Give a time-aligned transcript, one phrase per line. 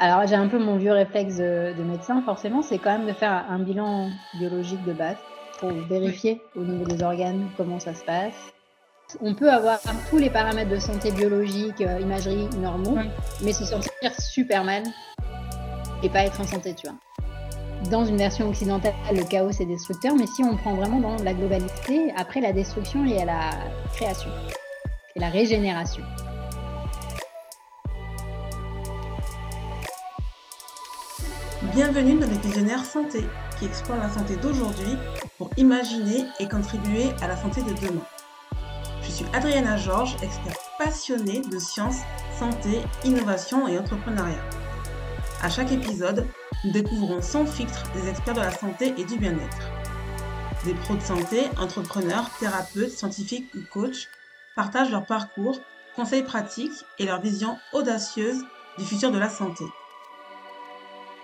[0.00, 3.44] Alors, j'ai un peu mon vieux réflexe de, médecin, forcément, c'est quand même de faire
[3.50, 5.16] un bilan biologique de base
[5.58, 8.52] pour vérifier au niveau des organes comment ça se passe.
[9.20, 12.98] On peut avoir tous les paramètres de santé biologique, euh, imagerie normaux,
[13.42, 13.90] mais se sentir
[14.20, 14.84] super mal
[16.04, 16.96] et pas être en santé, tu vois.
[17.90, 21.32] Dans une version occidentale, le chaos est destructeur, mais si on prend vraiment dans la
[21.32, 23.50] globalité, après la destruction, il y a la
[23.94, 24.30] création
[25.16, 26.04] et la régénération.
[31.62, 33.24] Bienvenue dans les visionnaires santé
[33.58, 34.96] qui explore la santé d'aujourd'hui
[35.38, 38.04] pour imaginer et contribuer à la santé de demain.
[39.02, 41.98] Je suis Adriana Georges, experte passionnée de sciences,
[42.38, 44.40] santé, innovation et entrepreneuriat.
[45.42, 46.28] À chaque épisode,
[46.64, 49.72] nous découvrons sans filtre des experts de la santé et du bien-être.
[50.64, 54.08] Des pros de santé, entrepreneurs, thérapeutes, scientifiques ou coachs
[54.54, 55.58] partagent leur parcours,
[55.96, 58.44] conseils pratiques et leur vision audacieuse
[58.78, 59.64] du futur de la santé.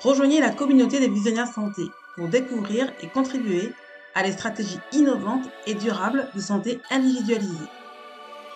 [0.04, 1.84] Rejoignez la communauté des visionnaires santé
[2.15, 3.73] pour découvrir et contribuer
[4.15, 7.65] à des stratégies innovantes et durables de santé individualisée.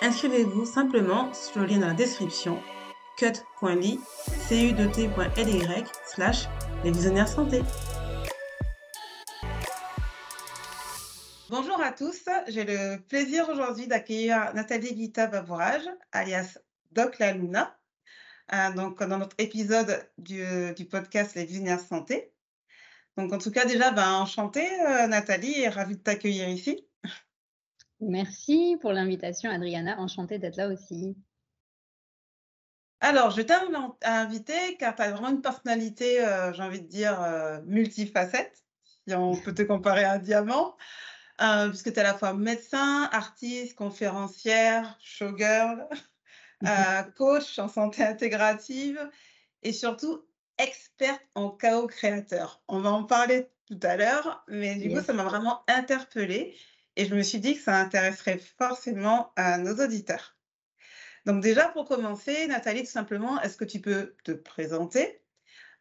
[0.03, 2.61] Inscrivez-vous simplement sur le lien dans la description
[3.17, 3.99] cut.ly
[4.51, 6.49] cu2t.ly slash
[6.85, 7.63] les visionnaires santé.
[11.49, 16.59] Bonjour à tous, j'ai le plaisir aujourd'hui d'accueillir Nathalie Guita Babourage, alias
[16.93, 17.78] Doc La Luna,
[18.53, 20.43] euh, donc, dans notre épisode du,
[20.91, 22.33] podcast Les Visionnaires Santé.
[23.17, 26.87] Donc, en tout cas, déjà, ben, enchantée, euh, Nathalie, et ravie de t'accueillir ici.
[28.01, 29.99] Merci pour l'invitation, Adriana.
[29.99, 31.17] Enchantée d'être là aussi.
[33.01, 33.55] Alors, je t'ai
[34.03, 37.21] invité car tu as vraiment une personnalité, euh, j'ai envie de dire,
[37.67, 38.65] multifacette,
[39.07, 40.77] si on peut te comparer à un diamant,
[41.69, 45.87] puisque tu es à la fois médecin, artiste, conférencière, showgirl.
[46.67, 48.99] Euh, coach en santé intégrative
[49.63, 50.25] et surtout
[50.59, 52.63] experte en chaos créateur.
[52.67, 56.57] On va en parler tout à l'heure, mais du coup, ça m'a vraiment interpellée
[56.97, 60.37] et je me suis dit que ça intéresserait forcément à nos auditeurs.
[61.27, 65.23] Donc déjà, pour commencer, Nathalie, tout simplement, est-ce que tu peux te présenter,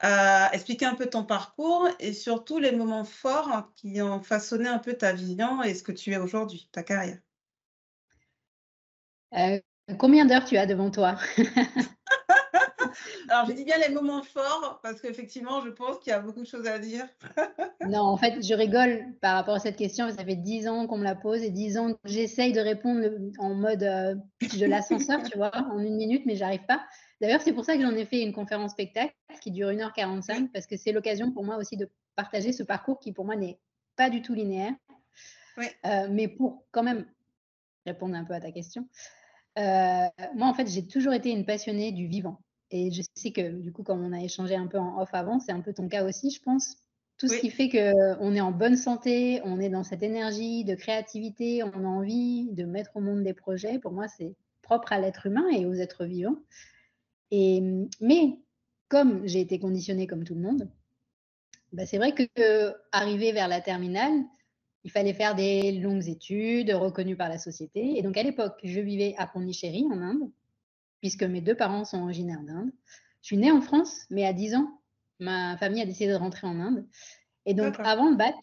[0.04, 4.80] euh, expliquer un peu ton parcours et surtout les moments forts qui ont façonné un
[4.80, 7.20] peu ta vision et ce que tu es aujourd'hui, ta carrière?
[9.34, 9.60] Euh,
[9.98, 11.16] Combien d'heures tu as devant toi?
[13.30, 16.42] Alors, je dis bien les moments forts parce qu'effectivement, je pense qu'il y a beaucoup
[16.42, 17.06] de choses à dire.
[17.88, 20.10] non, en fait, je rigole par rapport à cette question.
[20.10, 23.08] Ça fait dix ans qu'on me la pose et dix ans que j'essaye de répondre
[23.40, 26.86] en mode euh, de l'ascenseur, tu vois, en une minute, mais j'arrive pas.
[27.22, 30.68] D'ailleurs, c'est pour ça que j'en ai fait une conférence spectacle qui dure 1h45 parce
[30.68, 33.60] que c'est l'occasion pour moi aussi de partager ce parcours qui, pour moi, n'est
[33.96, 34.74] pas du tout linéaire.
[35.86, 37.06] Euh, mais pour quand même
[37.86, 38.88] répondre un peu à ta question,
[39.58, 42.40] euh, moi, en fait, j'ai toujours été une passionnée du vivant.
[42.72, 45.40] Et je sais que, du coup, comme on a échangé un peu en off avant,
[45.40, 46.76] c'est un peu ton cas aussi, je pense.
[47.18, 50.76] Tout ce qui fait qu'on est en bonne santé, on est dans cette énergie de
[50.76, 53.80] créativité, on a envie de mettre au monde des projets.
[53.80, 56.38] Pour moi, c'est propre à l'être humain et aux êtres vivants.
[57.32, 57.64] Et,
[58.02, 58.38] mais
[58.88, 60.70] comme j'ai été conditionnée comme tout le monde,
[61.74, 64.14] bah, c'est vrai que euh, arriver vers la terminale,
[64.88, 67.98] il fallait faire des longues études reconnues par la société.
[67.98, 70.32] Et donc, à l'époque, je vivais à Pondichéry, en Inde,
[71.02, 72.72] puisque mes deux parents sont originaires d'Inde.
[73.22, 74.80] Je suis née en France, mais à 10 ans,
[75.20, 76.88] ma famille a décidé de rentrer en Inde.
[77.46, 78.36] Et donc, avant le bac,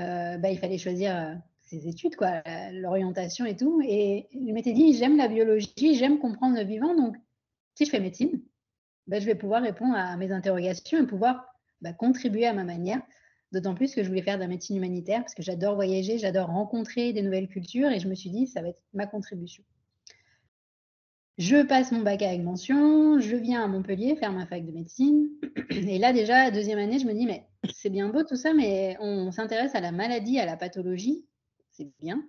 [0.00, 3.80] euh, bah, il fallait choisir euh, ses études, quoi, l'orientation et tout.
[3.86, 6.96] Et je m'étais dit, j'aime la biologie, j'aime comprendre le vivant.
[6.96, 7.14] Donc,
[7.76, 8.42] si je fais médecine,
[9.06, 11.46] bah, je vais pouvoir répondre à mes interrogations et pouvoir
[11.80, 13.02] bah, contribuer à ma manière
[13.52, 16.48] D'autant plus que je voulais faire de la médecine humanitaire parce que j'adore voyager, j'adore
[16.48, 19.64] rencontrer des nouvelles cultures et je me suis dit, ça va être ma contribution.
[21.38, 25.28] Je passe mon bac avec mention, je viens à Montpellier faire ma fac de médecine.
[25.70, 28.96] Et là, déjà, deuxième année, je me dis, mais c'est bien beau tout ça, mais
[29.00, 31.24] on s'intéresse à la maladie, à la pathologie,
[31.70, 32.28] c'est bien.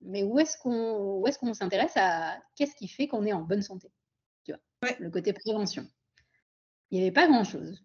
[0.00, 3.90] Mais où est-ce qu'on est s'intéresse à qu'est-ce qui fait qu'on est en bonne santé
[4.44, 5.86] Tu vois, le côté prévention.
[6.90, 7.84] Il n'y avait pas grand-chose.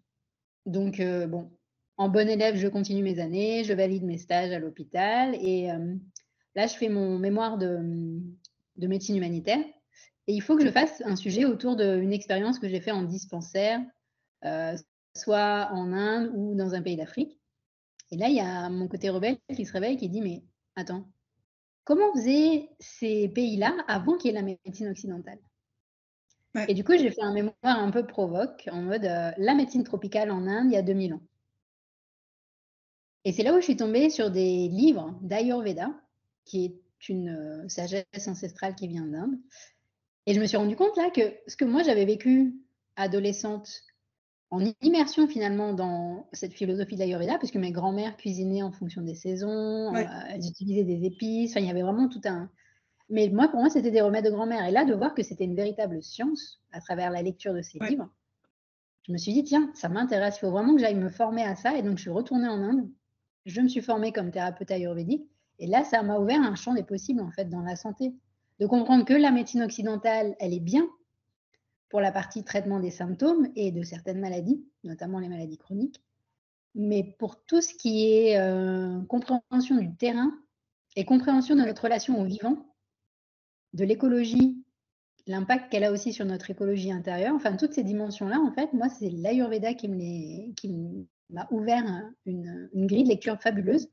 [0.66, 1.53] Donc, euh, bon,
[1.96, 5.94] en bon élève, je continue mes années, je valide mes stages à l'hôpital et euh,
[6.54, 7.78] là, je fais mon mémoire de,
[8.76, 9.64] médecine humanitaire
[10.26, 13.02] et il faut que je fasse un sujet autour d'une expérience que j'ai fait en
[13.02, 13.80] dispensaire,
[14.44, 14.76] euh,
[15.16, 17.38] soit en Inde ou dans un pays d'Afrique.
[18.10, 20.42] Et là, il y a mon côté rebelle qui se réveille qui dit mais
[20.76, 21.06] attends,
[21.84, 25.38] comment faisaient ces pays-là avant qu'il y ait la médecine occidentale?
[26.68, 29.82] Et du coup, j'ai fait un mémoire un peu provoque en mode euh, la médecine
[29.82, 31.20] tropicale en Inde il y a 2000 ans.
[33.24, 35.90] Et c'est là où je suis tombée sur des livres d'Ayurveda,
[36.44, 39.38] qui est une euh, sagesse ancestrale qui vient d'Inde.
[40.26, 42.54] Et je me suis rendu compte là que ce que moi j'avais vécu
[42.96, 43.82] adolescente
[44.50, 49.14] en immersion finalement dans cette philosophie de l'Ayurveda, puisque mes grands-mères cuisinaient en fonction des
[49.14, 52.50] saisons, euh, elles utilisaient des épices, enfin, il y avait vraiment tout un...
[53.10, 54.64] Mais moi, pour moi, c'était des remèdes de grand-mère.
[54.64, 57.78] Et là, de voir que c'était une véritable science à travers la lecture de ces
[57.80, 58.08] livres,
[59.02, 61.54] je me suis dit, tiens, ça m'intéresse, il faut vraiment que j'aille me former à
[61.56, 61.76] ça.
[61.76, 62.88] Et donc, je suis retournée en Inde.
[63.44, 65.28] Je me suis formée comme thérapeute ayurvédique.
[65.58, 68.12] Et là, ça m'a ouvert un champ des possibles, en fait, dans la santé.
[68.60, 70.88] De comprendre que la médecine occidentale, elle est bien,
[71.88, 76.02] pour la partie traitement des symptômes et de certaines maladies, notamment les maladies chroniques.
[76.74, 80.32] Mais pour tout ce qui est euh, compréhension du terrain
[80.96, 82.74] et compréhension de notre relation au vivant,
[83.74, 84.64] de l'écologie,
[85.26, 88.88] l'impact qu'elle a aussi sur notre écologie intérieure, enfin toutes ces dimensions-là, en fait, moi,
[88.88, 89.88] c'est l'Ayurveda qui
[91.30, 91.84] m'a ouvert
[92.26, 93.88] une, grille de lecture fabuleuse.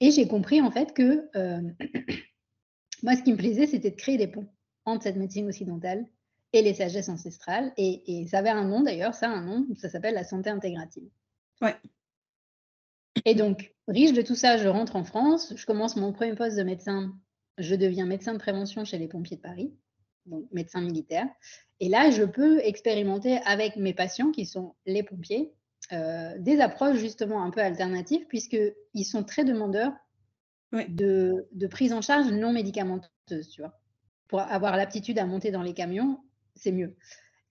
[0.00, 1.60] Et j'ai compris, en fait, que euh,
[3.02, 4.48] moi, ce qui me plaisait, c'était de créer des ponts
[4.84, 6.06] entre cette médecine occidentale
[6.52, 7.72] et les sagesses ancestrales.
[7.76, 11.08] Et, ça avait un nom d'ailleurs, ça a un nom, ça s'appelle la santé intégrative.
[11.60, 11.74] Ouais.
[13.24, 16.56] Et donc, riche de tout ça, je rentre en France, je commence mon premier poste
[16.56, 17.14] de médecin,
[17.58, 19.72] je deviens médecin de prévention chez les pompiers de Paris,
[20.26, 21.26] donc médecin militaire.
[21.80, 25.54] Et là, je peux expérimenter avec mes patients, qui sont les pompiers,
[25.92, 29.92] euh, des approches justement un peu alternatives, puisqu'ils sont très demandeurs
[30.72, 33.78] de, de, prise en charge non médicamenteuse, tu vois.
[34.28, 36.18] Pour avoir l'aptitude à monter dans les camions,
[36.56, 36.96] c'est mieux.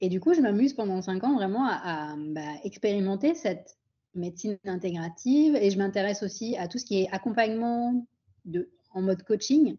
[0.02, 3.78] Et du coup, je m'amuse pendant cinq ans vraiment à, bah, expérimenter cette
[4.16, 8.06] médecine intégrative et je m'intéresse aussi à tout ce qui est accompagnement
[8.46, 9.78] de, en mode coaching,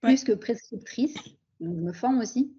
[0.00, 1.14] plus que prescriptrice.
[1.60, 2.56] Donc, je me forme aussi.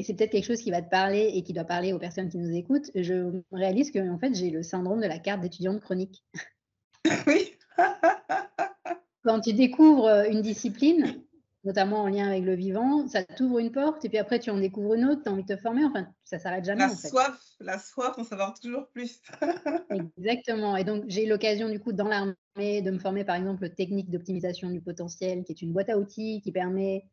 [0.00, 2.30] Et c'est peut-être quelque chose qui va te parler et qui doit parler aux personnes
[2.30, 2.90] qui nous écoutent.
[2.94, 6.24] Je réalise que en fait, j'ai le syndrome de la carte d'étudiante chronique.
[7.26, 7.52] Oui.
[9.24, 11.22] Quand tu découvres une discipline,
[11.64, 14.58] notamment en lien avec le vivant, ça t'ouvre une porte et puis après tu en
[14.58, 16.80] découvres une autre, tu as envie de te former, enfin ça s'arrête jamais.
[16.80, 19.20] La soif, la soif, on savoir toujours plus.
[20.18, 20.76] Exactement.
[20.76, 24.10] Et donc j'ai eu l'occasion du coup dans l'armée de me former par exemple technique
[24.10, 27.06] d'optimisation du potentiel, qui est une boîte à outils qui permet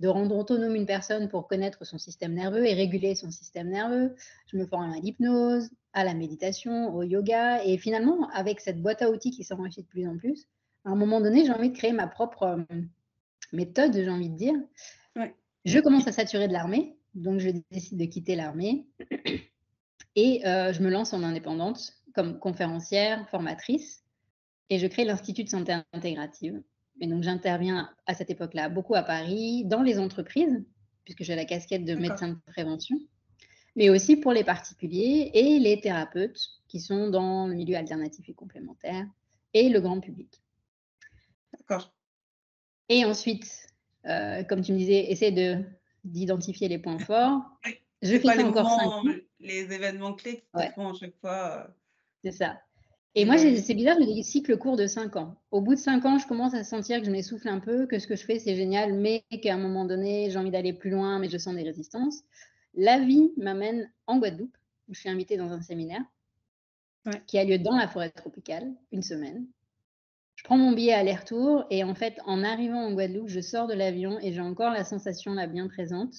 [0.00, 4.16] de rendre autonome une personne pour connaître son système nerveux et réguler son système nerveux.
[4.46, 7.62] Je me forme à l'hypnose, à la méditation, au yoga.
[7.64, 10.48] Et finalement, avec cette boîte à outils qui s'enrichit de plus en plus,
[10.84, 12.62] à un moment donné, j'ai envie de créer ma propre euh,
[13.52, 14.54] méthode, j'ai envie de dire.
[15.66, 18.86] Je commence à saturer de l'armée, donc je décide de quitter l'armée
[20.16, 24.02] et euh, je me lance en indépendante comme conférencière, formatrice
[24.70, 26.62] et je crée l'Institut de santé intégrative.
[27.00, 30.64] Et donc j'interviens à cette époque-là beaucoup à Paris, dans les entreprises,
[31.04, 32.98] puisque j'ai la casquette de médecin de prévention,
[33.74, 38.34] mais aussi pour les particuliers et les thérapeutes qui sont dans le milieu alternatif et
[38.34, 39.06] complémentaire
[39.54, 40.42] et le grand public.
[41.52, 41.92] D'accord.
[42.88, 43.66] Et ensuite,
[44.06, 45.64] euh, comme tu me disais, essaie de,
[46.04, 47.42] d'identifier les points forts.
[48.02, 50.72] Je fais ça encore cinq Les événements clés qui ouais.
[50.74, 51.66] font à chaque fois.
[51.66, 51.72] Euh,
[52.22, 52.60] c'est ça.
[53.16, 55.36] Et moi, c'est bizarre, j'ai des cycles courts de 5 ans.
[55.50, 57.98] Au bout de 5 ans, je commence à sentir que je m'essouffle un peu, que
[57.98, 60.90] ce que je fais, c'est génial, mais qu'à un moment donné, j'ai envie d'aller plus
[60.90, 62.22] loin, mais je sens des résistances.
[62.74, 64.56] La vie m'amène en Guadeloupe,
[64.88, 66.02] où je suis invitée dans un séminaire
[67.26, 69.46] qui a lieu dans la forêt tropicale, une semaine
[70.40, 73.74] je prends mon billet aller-retour et en fait, en arrivant en Guadeloupe, je sors de
[73.74, 76.14] l'avion et j'ai encore la sensation là bien présente.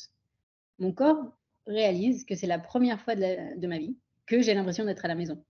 [0.78, 1.36] Mon corps
[1.66, 3.98] réalise que c'est la première fois de, ma vie
[4.28, 5.44] que j'ai l'impression d'être à la maison.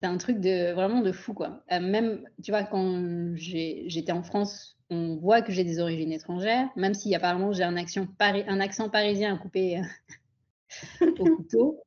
[0.00, 1.64] C'est un truc de vraiment de fou quoi.
[1.72, 6.68] Euh, même, tu vois, quand j'étais en France, on voit que j'ai des origines étrangères,
[6.76, 9.82] même si apparemment j'ai un, un accent parisien à couper
[11.00, 11.82] au couteau.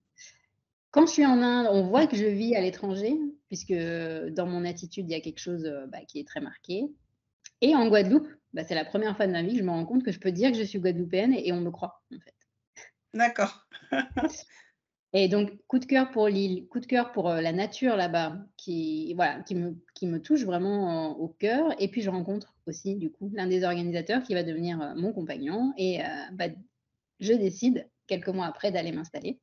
[0.92, 4.66] Quand je suis en Inde, on voit que je vis à l'étranger, puisque dans mon
[4.66, 6.92] attitude, il y a quelque chose euh, bah, qui est très marqué.
[7.62, 9.86] Et en Guadeloupe, bah, c'est la première fois de ma vie que je me rends
[9.86, 12.36] compte que je peux dire que je suis guadeloupéenne et, on me croit, en fait.
[13.14, 13.68] D'accord.
[15.14, 18.38] et donc, coup de cœur pour l'île, coup de cœur pour euh, la nature là-bas,
[18.56, 21.76] qui, me, touche vraiment au cœur.
[21.82, 25.12] Et puis, je rencontre aussi, du coup, l'un des organisateurs qui va devenir euh, mon
[25.12, 25.74] compagnon.
[25.78, 26.00] Et
[26.34, 26.46] bah,
[27.20, 29.40] je décide, quelques mois après, d'aller m'installer.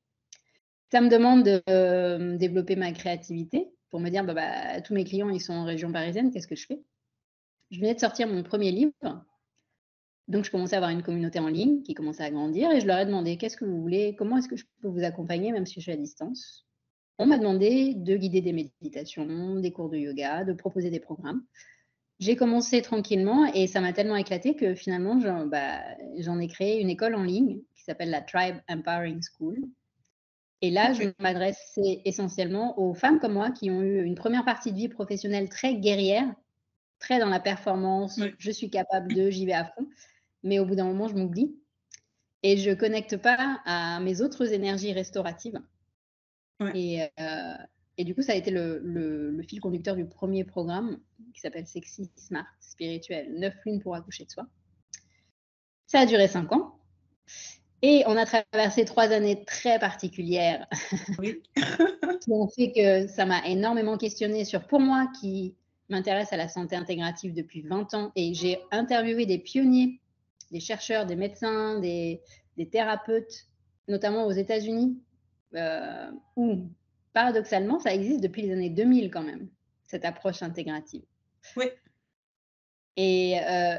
[0.90, 5.04] Ça me demande de euh, développer ma créativité pour me dire, bah, bah, tous mes
[5.04, 6.80] clients, ils sont en région parisienne, qu'est-ce que je fais?
[7.70, 8.92] Je venais de sortir mon premier livre,
[10.28, 12.86] donc je commençais à avoir une communauté en ligne qui commençait à grandir et je
[12.86, 15.66] leur ai demandé, qu'est-ce que vous voulez Comment est-ce que je peux vous accompagner, même
[15.66, 16.66] si je suis à distance?
[17.18, 21.42] On m'a demandé de guider des méditations, des cours de yoga, de proposer des programmes.
[22.20, 25.80] J'ai commencé tranquillement et ça m'a tellement éclaté que finalement, j'en bah,
[26.16, 29.58] ai créé une école en ligne qui s'appelle la Tribe Empowering School,
[30.60, 34.72] et là, je m'adresse essentiellement aux femmes comme moi qui ont eu une première partie
[34.72, 36.34] de vie professionnelle très guerrière,
[36.98, 39.86] très dans la performance, je suis capable de, j'y vais à fond,
[40.42, 41.56] mais au bout d'un moment, je m'oublie
[42.42, 45.60] et je connecte pas à mes autres énergies restauratives
[46.74, 47.00] Et,
[47.96, 51.00] et, du coup, ça a été le, le, fil conducteur du premier programme
[51.34, 54.46] qui s'appelle Sexy Smart Spirituel, 9 lunes pour accoucher de soi.
[55.86, 56.78] Ça a duré 5 ans.
[57.82, 60.66] Et on a traversé trois années très particulières
[61.18, 61.42] oui.
[62.20, 65.54] qui ont fait que ça m'a énormément questionné sur, pour moi, qui
[65.88, 70.00] m'intéresse à la santé intégrative depuis 20 ans, et j'ai interviewé des pionniers,
[70.50, 72.22] des chercheurs, des médecins, des,
[72.70, 73.46] thérapeutes,
[73.86, 75.00] notamment aux États-Unis,
[75.54, 76.68] euh, où
[77.12, 79.48] paradoxalement, ça existe depuis les années 2000 quand même,
[79.84, 81.02] cette approche intégrative.
[81.56, 81.66] Oui.
[82.96, 83.76] Et, euh,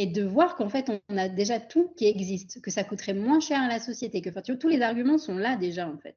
[0.00, 3.40] et de voir qu'en fait, on a déjà tout qui existe, que ça coûterait moins
[3.40, 6.14] cher à la société, que tous les arguments sont là déjà en fait.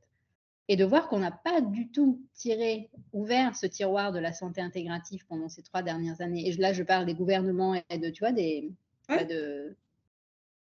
[0.67, 4.61] Et de voir qu'on n'a pas du tout tiré, ouvert ce tiroir de la santé
[4.61, 6.47] intégrative pendant ces trois dernières années.
[6.47, 8.71] Et là, je parle des gouvernements et de, tu vois, des,
[9.17, 9.75] de...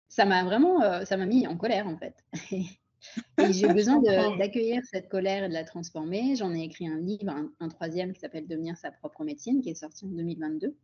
[0.08, 2.24] ça m'a vraiment, euh, ça m'a mis en colère en fait.
[2.52, 4.00] et j'ai besoin
[4.36, 6.36] d'accueillir cette colère et de la transformer.
[6.36, 9.70] J'en ai écrit un livre, un, un troisième qui s'appelle Devenir sa propre médecine, qui
[9.70, 10.76] est sorti en 2022.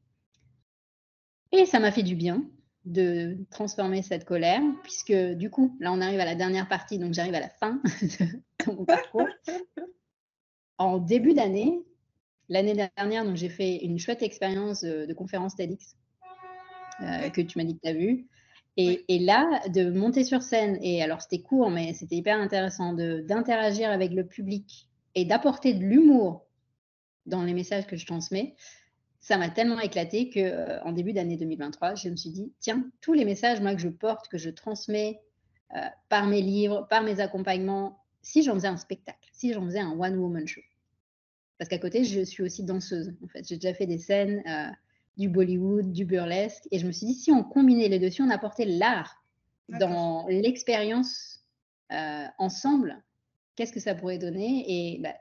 [1.52, 2.44] Et ça m'a fait du bien
[2.86, 7.12] de transformer cette colère, puisque du coup, là, on arrive à la dernière partie, donc
[7.12, 7.82] j'arrive à la fin
[8.64, 9.28] de mon parcours.
[10.78, 11.82] En début d'année,
[12.48, 15.96] l'année dernière, j'ai fait une chouette expérience de, conférence TEDx
[17.02, 18.26] euh, que tu m'as dit que tu as vue.
[18.78, 22.92] Et, et, là, de monter sur scène, et alors c'était court, mais c'était hyper intéressant
[22.92, 26.46] d'interagir avec le public et d'apporter de l'humour
[27.24, 28.54] dans les messages que je transmets
[29.26, 32.88] ça m'a tellement éclaté que euh, en début d'année 2023, je me suis dit tiens,
[33.00, 35.20] tous les messages moi que je porte, que je transmets
[35.74, 39.80] euh, par mes livres, par mes accompagnements, si j'en faisais un spectacle, si j'en faisais
[39.80, 40.60] un one woman show.
[41.58, 43.16] Parce qu'à côté, je suis aussi danseuse.
[43.24, 44.70] En fait, j'ai déjà fait des scènes euh,
[45.16, 48.22] du Bollywood, du burlesque, et je me suis dit si on combinait les deux, si
[48.22, 49.22] on apportait l'art
[49.68, 51.44] dans l'expérience
[52.38, 53.02] ensemble,
[53.56, 54.64] qu'est-ce que ça pourrait donner?
[54.68, 55.14] Et bah,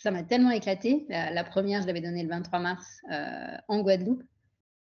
[0.00, 1.04] ça m'a tellement éclaté.
[1.08, 4.22] La, première, je l'avais donnée le 23 mars euh, en Guadeloupe,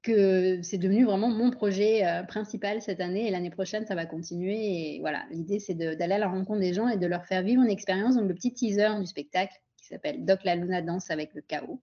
[0.04, 3.28] que c'est devenu vraiment mon projet euh, principal cette année.
[3.28, 4.96] Et l'année prochaine, ça va continuer.
[4.96, 7.64] Et voilà, l'idée, c'est d'aller à la rencontre des gens et de leur faire vivre
[7.64, 8.16] une expérience.
[8.18, 11.82] Donc, le petit teaser du spectacle qui s'appelle Doc la Luna danse avec le chaos,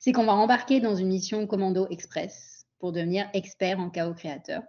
[0.00, 4.62] c'est qu'on va embarquer dans une mission commando express pour devenir expert en chaos créateur.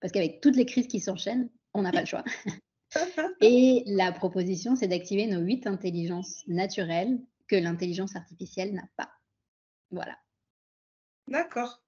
[0.00, 2.22] Parce qu'avec toutes les crises qui s'enchaînent, on n'a pas le choix.
[3.40, 9.10] Et la proposition, c'est d'activer nos huit intelligences naturelles que l'intelligence artificielle n'a pas.
[9.90, 10.16] Voilà.
[11.26, 11.82] D'accord.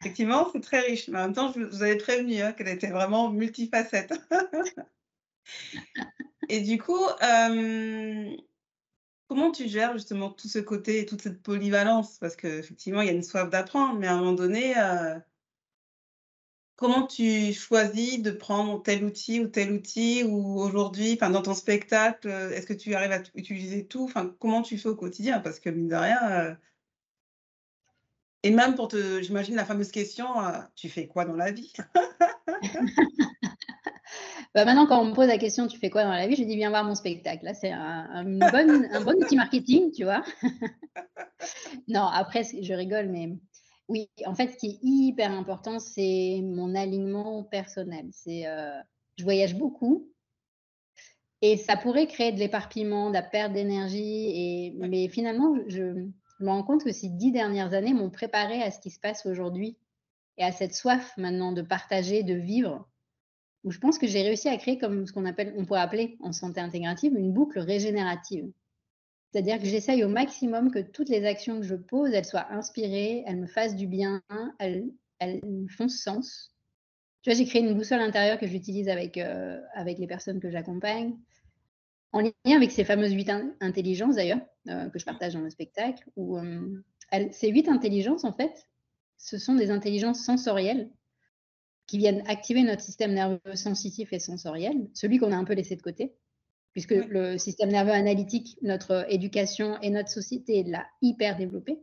[0.00, 1.08] Effectivement, c'est très riche.
[1.08, 4.12] Mais en même temps, je vous avais prévenu hein, qu'elle était vraiment multifacette.
[6.48, 8.36] et du coup, euh,
[9.28, 12.18] comment tu gères justement tout ce côté et toute cette polyvalence?
[12.18, 15.18] Parce qu'effectivement, il y a une soif d'apprendre, mais à un moment donné, euh,
[16.76, 21.54] Comment tu choisis de prendre tel outil ou tel outil ou aujourd'hui, enfin dans ton
[21.54, 24.04] spectacle, euh, est-ce que tu arrives à utiliser tout?
[24.04, 25.38] Enfin, comment tu fais au quotidien?
[25.38, 26.54] Parce que mine de rien, euh,
[28.42, 30.26] et même pour te, j'imagine la fameuse question,
[30.74, 31.72] tu fais quoi dans la vie?
[34.54, 36.44] bah maintenant, quand on me pose la question, tu fais quoi dans la vie Je
[36.44, 37.44] dis, viens voir mon spectacle.
[37.44, 40.22] Là, c'est un, bon, un bon outil marketing, tu vois.
[41.88, 43.30] non, après, je rigole, mais
[43.88, 48.08] oui, en fait, ce qui est hyper important, c'est mon alignement personnel.
[48.12, 48.78] C'est, euh,
[49.18, 50.12] je voyage beaucoup
[51.42, 54.30] et ça pourrait créer de l'éparpillement, de la perte d'énergie.
[54.34, 55.82] Et, mais finalement, je,
[56.40, 59.26] me rends compte que ces dix dernières années m'ont préparé à ce qui se passe
[59.26, 59.76] aujourd'hui
[60.38, 62.88] et à cette soif maintenant de partager, de vivre.
[63.64, 66.16] Où je pense que j'ai réussi à créer comme ce qu'on appelle, on pourrait appeler
[66.20, 68.50] en santé intégrative, une boucle régénérative.
[69.30, 73.24] C'est-à-dire que j'essaye au maximum que toutes les actions que je pose, elles soient inspirées,
[73.26, 74.20] elles me fassent du bien,
[74.58, 74.90] elles,
[75.20, 75.40] elles
[75.70, 76.54] font sens.
[77.22, 80.50] Tu vois, j'ai créé une boussole intérieure que j'utilise avec, euh, avec les personnes que
[80.50, 81.16] j'accompagne,
[82.12, 86.04] en lien avec ces fameuses huit intelligences d'ailleurs, euh, que je partage dans le spectacle,
[86.16, 86.82] où euh,
[87.30, 88.68] ces huit intelligences, en fait,
[89.16, 90.90] ce sont des intelligences sensorielles
[91.86, 95.76] qui viennent activer notre système nerveux sensitif et sensoriel, celui qu'on a un peu laissé
[95.76, 96.14] de côté
[96.72, 101.78] puisque le système nerveux analytique, notre éducation et notre société l'a hyper développé.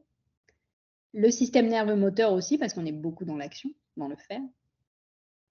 [1.14, 4.42] Le système nerveux moteur aussi, parce qu'on est beaucoup dans l'action, dans le faire.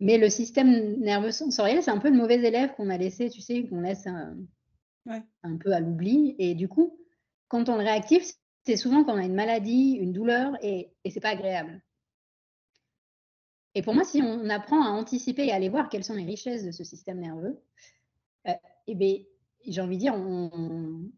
[0.01, 3.41] Mais le système nerveux sensoriel, c'est un peu le mauvais élève qu'on a laissé, tu
[3.41, 6.37] sais, qu'on laisse un, peu à l'oubli.
[6.39, 6.99] Et du coup,
[7.49, 8.23] quand on le réactive,
[8.65, 11.81] c'est souvent quand on a une maladie, une douleur, et, et c'est pas agréable.
[13.79, 16.25] Et pour moi, si on apprend à anticiper et à aller voir quelles sont les
[16.25, 17.63] richesses de ce système nerveux,
[18.49, 18.53] euh,
[18.89, 19.19] eh bien,
[19.69, 21.13] j'ai envie de dire, on,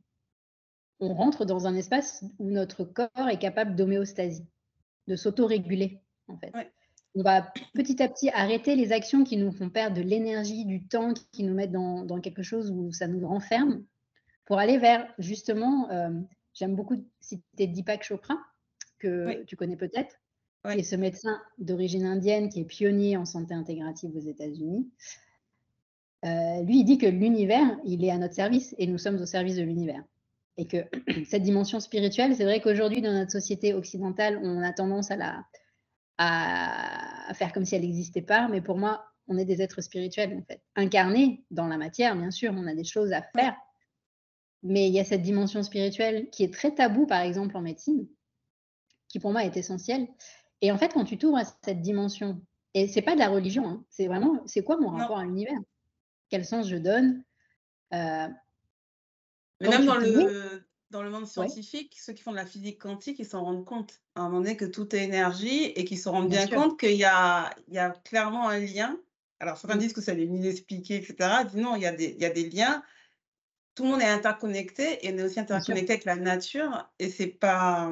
[1.00, 4.44] rentre dans un espace où notre corps est capable d'homéostasie,
[5.06, 6.52] de s'auto-réguler, en fait.
[7.14, 10.86] on va petit à petit arrêter les actions qui nous font perdre de l'énergie, du
[10.86, 13.86] temps, qui nous mettent dans, quelque chose où ça nous renferme,
[14.44, 16.10] pour aller vers justement, euh,
[16.52, 18.36] j'aime beaucoup citer Deepak Chopra,
[18.98, 20.20] que tu connais peut-être,
[20.68, 24.90] et ce médecin d'origine indienne qui est pionnier en santé intégrative aux États-Unis.
[26.24, 29.26] Euh, lui, il dit que l'univers, il est à notre service et nous sommes au
[29.26, 30.04] service de l'univers.
[30.58, 30.84] Et que
[31.24, 35.44] cette dimension spirituelle, c'est vrai qu'aujourd'hui, dans notre société occidentale, on a tendance à la,
[36.18, 38.48] à, faire comme si elle n'existait pas.
[38.48, 40.60] Mais pour moi, on est des êtres spirituels, en fait.
[40.76, 43.56] Incarnés dans la matière, bien sûr, on a des choses à faire.
[44.62, 48.06] Mais il y a cette dimension spirituelle qui est très taboue, par exemple, en médecine,
[49.08, 50.06] qui pour moi est essentielle.
[50.62, 52.40] Et en fait, quand tu t'ouvres à cette dimension,
[52.74, 55.58] et c'est pas de la religion, hein, c'est vraiment, c'est quoi mon rapport à l'univers?
[56.28, 57.24] Quel sens je donne?
[57.92, 58.28] Euh,
[59.60, 63.18] Mais même dans le, dans le monde scientifique, ceux qui font de la physique quantique,
[63.18, 66.08] ils s'en rendent compte à un moment donné que tout est énergie et qu'ils se
[66.08, 68.96] rendent bien, compte qu'il y a, il y a clairement un lien.
[69.40, 71.44] Alors, certains disent que c'est inexpliqué, etc.
[71.44, 72.82] Disent non, il y, a des, il y a des liens.
[73.74, 76.90] Tout le monde est interconnecté et on est aussi interconnecté avec la nature.
[76.98, 77.90] Et c'est pas,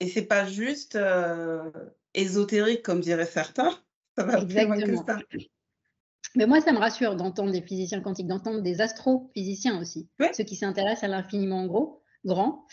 [0.00, 1.70] et c'est pas juste euh,
[2.14, 3.78] ésotérique, comme diraient certains.
[4.16, 4.76] Ça va Exactement.
[4.76, 5.44] Plus loin que ça.
[6.36, 10.56] Mais moi, ça me rassure d'entendre des physiciens quantiques, d'entendre des astrophysiciens aussi, ceux qui
[10.56, 12.66] s'intéressent à l'infiniment gros, grand.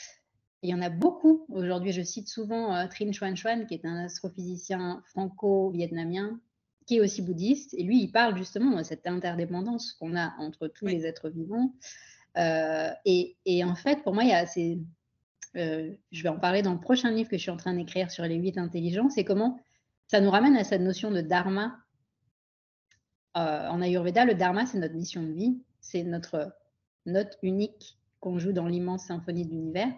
[0.64, 1.46] il y en a beaucoup.
[1.50, 6.40] Aujourd'hui, je cite souvent euh, Trinh Xuan Xuan, qui est un astrophysicien franco-vietnamien,
[6.88, 7.76] qui est aussi bouddhiste.
[7.76, 11.76] Et lui, il parle justement de cette interdépendance qu'on a entre tous les êtres vivants.
[12.38, 14.48] Euh, et, en fait, pour moi, il y a
[15.58, 18.10] euh, je vais en parler dans le prochain livre que je suis en train d'écrire
[18.12, 19.60] sur les huit intelligences, c'est comment
[20.08, 21.78] ça nous ramène à cette notion de dharma
[23.38, 26.54] euh, en Ayurveda, le dharma, c'est notre mission de vie, c'est notre
[27.06, 29.92] note unique qu'on joue dans l'immense symphonie de l'univers.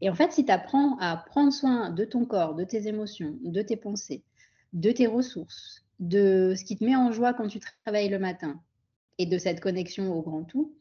[0.00, 3.38] Et en fait, si tu apprends à prendre soin de ton corps, de tes émotions,
[3.42, 4.22] de tes pensées,
[4.72, 8.60] de tes ressources, de ce qui te met en joie quand tu travailles le matin
[9.18, 10.74] et de cette connexion au grand tout,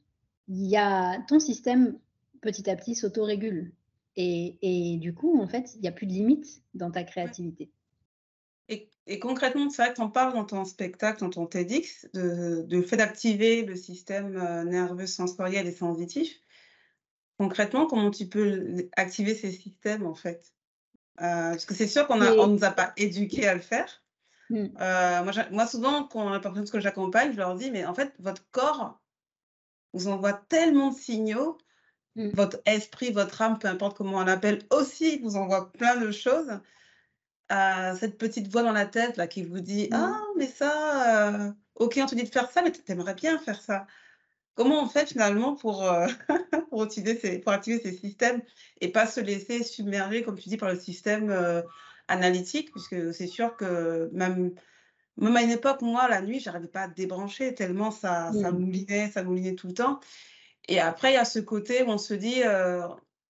[0.47, 1.97] il y a ton système
[2.41, 3.71] petit à petit s'autorégule.
[4.17, 7.71] Et, et du coup, en fait, il n'y a plus de limites dans ta créativité.
[9.07, 12.63] Et, concrètement, c'est vrai que tu en parles dans ton spectacle, dans ton TEDx, de,
[12.63, 16.39] de fait d'activer le système euh, nerveux sensoriel et sensitif.
[17.37, 20.53] Concrètement, comment tu peux activer ces systèmes, en fait?
[21.21, 24.01] Euh, Parce que c'est sûr qu'on ne nous a pas éduqués à le faire.
[24.49, 24.65] Mmh.
[24.79, 28.13] Euh, moi, moi, souvent, quand les personnes que j'accompagne, je leur dis, mais en fait,
[28.17, 28.99] votre corps
[29.93, 31.59] vous envoie tellement de signaux,
[32.15, 32.29] mmh.
[32.29, 36.59] votre esprit, votre âme, peu importe comment on l'appelle, aussi vous envoie plein de choses
[37.99, 39.93] cette petite voix dans la tête là qui vous dit mmh.
[39.93, 43.37] ah mais ça euh, ok on te dit de faire ça mais tu aimerais bien
[43.37, 43.85] faire ça
[44.55, 46.07] comment on fait finalement pour, euh,
[46.69, 48.41] pour, activer ces, pour activer ces systèmes
[48.81, 51.61] et pas se laisser submerger comme tu dis par le système euh,
[52.07, 52.71] analytique?
[52.71, 54.53] Puisque c'est sûr que même
[55.17, 58.59] même à une époque moi la nuit j'arrivais pas à débrancher tellement ça, ça mmh.
[58.59, 59.99] moulinait ça moulinait tout le temps
[60.67, 62.41] et après il y a ce côté où on se dit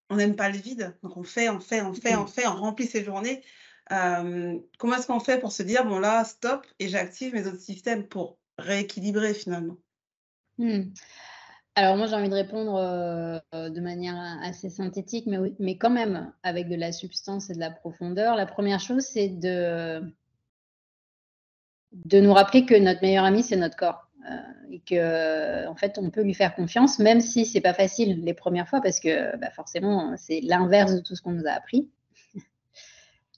[0.10, 2.28] on n'aime pas le vide donc on fait on fait on fait on mmh.
[2.28, 3.44] fait on remplit ses journées
[3.90, 8.08] comment est-ce qu'on fait pour se dire, bon là, stop, et j'active mes autres systèmes
[8.08, 9.78] pour rééquilibrer finalement?
[10.58, 10.94] Mmh.
[11.76, 12.80] Alors moi, j'ai envie de répondre
[13.52, 17.72] de manière assez synthétique, mais, mais quand même avec de la substance et de la
[17.72, 18.36] profondeur.
[18.36, 20.02] La première chose, c'est de,
[21.92, 24.05] de nous rappeler que notre meilleur ami, c'est notre corps.
[24.70, 28.34] Et que en fait, on peut lui faire confiance, même si c'est pas facile les
[28.34, 31.90] premières fois, parce que bah, forcément, c'est l'inverse de tout ce qu'on nous a appris.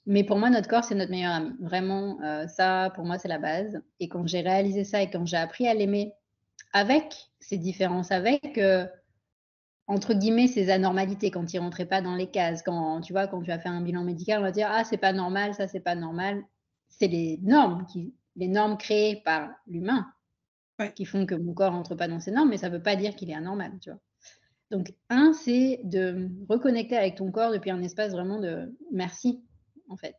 [0.06, 1.52] Mais pour moi, notre corps, c'est notre meilleur ami.
[1.60, 3.80] Vraiment, euh, ça, pour moi, c'est la base.
[4.00, 6.14] Et quand j'ai réalisé ça et quand j'ai appris à l'aimer
[6.72, 8.86] avec ces différences, avec, euh,
[9.86, 13.42] entre guillemets, ces anormalités, quand il rentrait pas dans les cases, quand tu vois, quand
[13.42, 15.80] tu as fait un bilan médical, on va dire, ah, c'est pas normal, ça, c'est
[15.80, 16.42] pas normal.
[16.88, 20.06] C'est les normes, qui, les normes créées par l'humain
[20.94, 22.96] qui font que mon corps rentre pas dans ces normes, mais ça ne veut pas
[22.96, 24.00] dire qu'il est anormal, tu vois.
[24.70, 29.42] Donc, un, c'est de reconnecter avec ton corps depuis un espace vraiment de merci
[29.88, 30.16] en fait.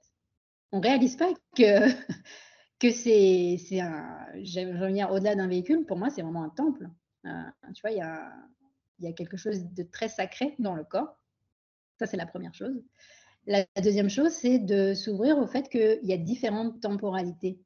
[0.72, 1.88] On réalise pas que,
[2.80, 4.18] que c'est, c'est un.
[4.44, 6.90] Je revenir au-delà d'un véhicule, pour moi, c'est vraiment un temple.
[7.26, 7.30] Euh,
[7.76, 8.32] tu vois, il y a,
[9.00, 11.20] y a quelque chose de très sacré dans le corps.
[12.00, 12.82] Ça, c'est la première chose.
[13.46, 17.60] La deuxième chose, c'est de s'ouvrir au fait qu'il y a différentes temporalités.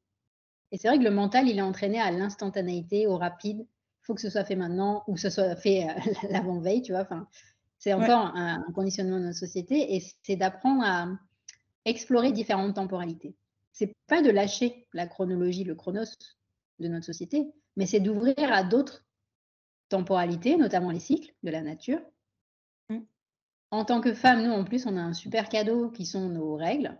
[0.73, 3.59] Et c'est vrai que le mental, il est entraîné à l'instantanéité, au rapide.
[3.59, 5.93] Il faut que ce soit fait maintenant ou que ce soit fait euh,
[6.31, 7.01] l'avant-veille, tu vois.
[7.01, 7.27] Enfin,
[7.77, 11.07] c'est encore un, conditionnement de notre société et c'est d'apprendre à,
[11.85, 13.35] explorer différentes temporalités.
[13.71, 16.17] C'est pas de lâcher la chronologie, le chronos
[16.79, 19.03] de notre société, mais c'est d'ouvrir à d'autres
[19.89, 21.99] temporalités, notamment les cycles de la nature.
[22.89, 22.99] Mmh.
[23.71, 26.55] En tant que femme, nous, en plus, on a un super cadeau qui sont nos
[26.55, 26.97] règles.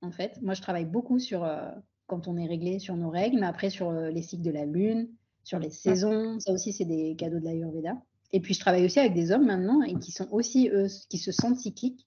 [0.00, 1.70] En fait, moi, je travaille beaucoup sur, euh,
[2.06, 5.08] quand on est réglé sur nos règles, mais après sur les cycles de la lune,
[5.44, 6.38] sur les saisons.
[6.40, 7.96] Ça aussi, c'est des cadeaux de l'Ayurveda.
[8.32, 11.18] Et puis, je travaille aussi avec des hommes maintenant et qui sont aussi, eux, qui
[11.18, 12.06] se sentent cycliques.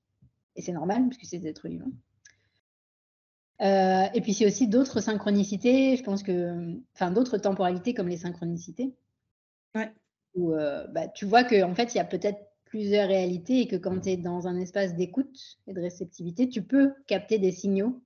[0.55, 1.91] Et c'est normal, puisque c'est des êtres humains.
[3.62, 8.17] Euh, et puis, c'est aussi d'autres synchronicités, je pense que, enfin, d'autres temporalités comme les
[8.17, 8.95] synchronicités.
[9.75, 9.91] Ouais.
[10.34, 13.67] Où euh, bah, tu vois qu'en en fait, il y a peut-être plusieurs réalités et
[13.67, 17.51] que quand tu es dans un espace d'écoute et de réceptivité, tu peux capter des
[17.51, 18.01] signaux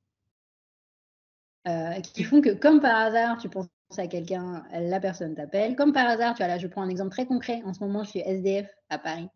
[1.68, 3.68] euh, qui font que, comme par hasard, tu penses
[3.98, 5.76] à quelqu'un, la personne t'appelle.
[5.76, 7.62] Comme par hasard, tu vois, là, je prends un exemple très concret.
[7.66, 9.30] En ce moment, je suis SDF à Paris.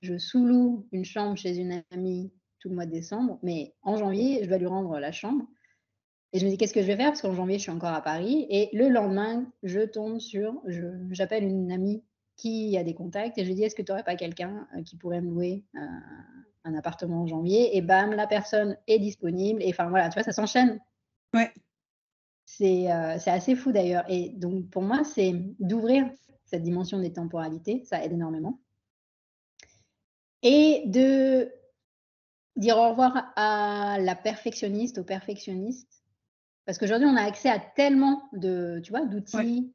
[0.00, 4.40] Je sous-loue une chambre chez une amie tout le mois de décembre, mais en janvier,
[4.42, 5.44] je dois lui rendre la chambre.
[6.32, 7.10] Et je me dis, qu'est-ce que je vais faire?
[7.10, 8.46] Parce qu'en janvier, je suis encore à Paris.
[8.50, 10.60] Et le lendemain, je tombe sur,
[11.10, 12.02] j'appelle une amie
[12.36, 14.82] qui a des contacts et je lui dis, est-ce que tu n'aurais pas quelqu'un euh,
[14.82, 15.80] qui pourrait me louer euh,
[16.64, 17.76] un appartement en janvier?
[17.76, 19.62] Et bam, la personne est disponible.
[19.62, 20.80] Et enfin, voilà, tu vois, ça s'enchaîne.
[21.34, 21.52] Ouais.
[22.60, 24.04] Euh, c'est assez fou d'ailleurs.
[24.08, 26.06] Et donc pour moi, c'est d'ouvrir
[26.44, 28.60] cette dimension des temporalités, ça aide énormément.
[30.42, 31.50] Et de
[32.56, 36.02] dire au revoir à la perfectionniste, au perfectionniste.
[36.66, 39.72] Parce qu'aujourd'hui, on a accès à tellement de, tu vois, d'outils,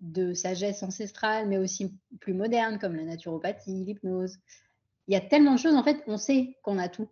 [0.00, 4.38] de sagesse ancestrale, mais aussi plus modernes, comme la naturopathie, l'hypnose.
[5.06, 7.08] Il y a tellement de choses, en fait, on sait qu'on a tout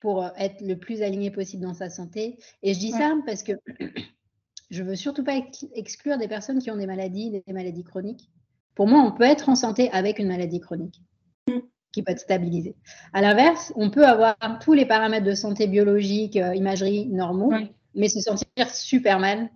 [0.00, 2.38] pour euh, être le plus aligné possible dans sa santé.
[2.62, 3.52] Et je dis ça parce que
[4.70, 5.40] je veux surtout pas
[5.74, 8.30] exclure des personnes qui ont des maladies, des maladies chroniques.
[8.74, 11.02] Pour moi, on peut être en santé avec une maladie chronique
[11.48, 11.58] mm.
[11.92, 12.76] qui peut être stabilisée.
[13.12, 17.52] À l'inverse, on peut avoir tous les paramètres de santé biologique, euh, imagerie normaux,
[17.94, 19.50] mais se sentir super mal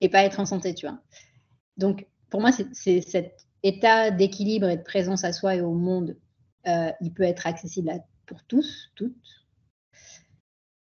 [0.00, 0.98] et pas être en santé, tu vois.
[1.76, 6.16] Donc, pour moi, c'est cet état d'équilibre et de présence à soi et au monde,
[6.66, 9.44] euh, il peut être accessible à pour tous, toutes.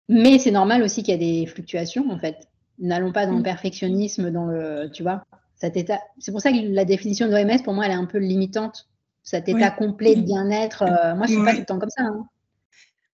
[0.09, 2.47] Mais c'est normal aussi qu'il y a des fluctuations, en fait.
[2.79, 3.43] N'allons pas dans le mm.
[3.43, 5.23] perfectionnisme, dans le, tu vois,
[5.55, 5.99] cet état.
[6.19, 8.89] C'est pour ça que la définition de l'OMS, pour moi, elle est un peu limitante.
[9.21, 10.81] Cet état complet de bien-être.
[10.81, 12.03] Euh, moi, je ne suis pas tout le temps comme ça.
[12.03, 12.27] Hein.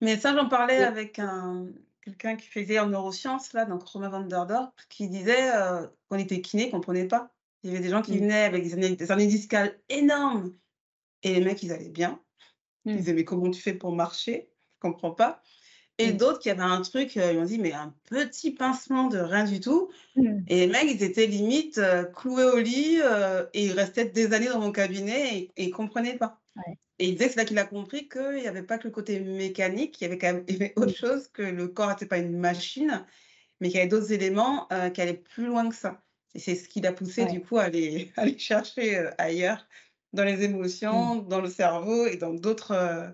[0.01, 1.67] Mais ça, j'en parlais avec un,
[2.01, 6.17] quelqu'un qui faisait en neurosciences, là, donc Romain van der Dorp, qui disait euh, qu'on
[6.17, 7.32] était kiné, qu'on ne comprenait pas.
[7.63, 8.21] Il y avait des gens qui mm.
[8.21, 10.53] venaient avec des années, des années discales énormes
[11.23, 12.19] et les mecs, ils allaient bien.
[12.89, 12.97] Ils mmh.
[12.97, 14.49] disaient, mais comment tu fais pour marcher?
[14.75, 15.41] Je comprends pas.
[15.99, 16.17] Et mmh.
[16.17, 19.43] d'autres qui avaient un truc, euh, ils m'ont dit, mais un petit pincement de rien
[19.43, 19.89] du tout.
[20.15, 20.39] Mmh.
[20.47, 24.34] Et les mecs, ils étaient limite euh, cloués au lit euh, et ils restaient des
[24.34, 26.39] années dans mon cabinet et, ils ne comprenaient pas.
[26.99, 28.93] Et il disait que c'est là qu'il a compris qu'il n'y avait pas que le
[28.93, 30.45] côté mécanique, il y avait quand même
[30.78, 33.06] autre chose, que le corps n'était pas une machine,
[33.60, 36.02] mais qu'il y avait d'autres éléments qui allaient plus loin que ça.
[36.36, 39.65] Et c'est ce qui l'a poussé du coup à aller, à aller chercher ailleurs
[40.13, 41.28] dans les émotions, mmh.
[41.28, 42.72] dans le cerveau et dans d'autres.
[42.72, 43.10] Euh,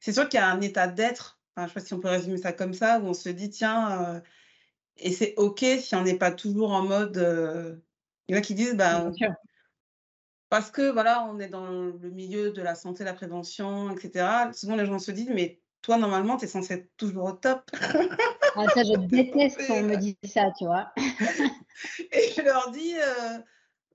[0.00, 2.00] c'est sûr qu'il y a un état d'être, enfin, je ne sais pas si on
[2.00, 4.20] peut résumer ça comme ça, où on se dit, tiens, euh,
[4.96, 7.18] et c'est OK si on n'est pas toujours en mode.
[7.18, 7.76] Euh,
[8.28, 9.12] il y en a qui disent, ben,
[10.50, 14.50] parce que voilà, on est dans le milieu de la santé, la prévention, etc.
[14.52, 17.62] Souvent, les gens se disent, mais toi, normalement, tu es censé être toujours au top.
[17.72, 20.92] ah, ça, je déteste quand on me dit ça, tu vois.
[22.12, 22.94] et je leur dis,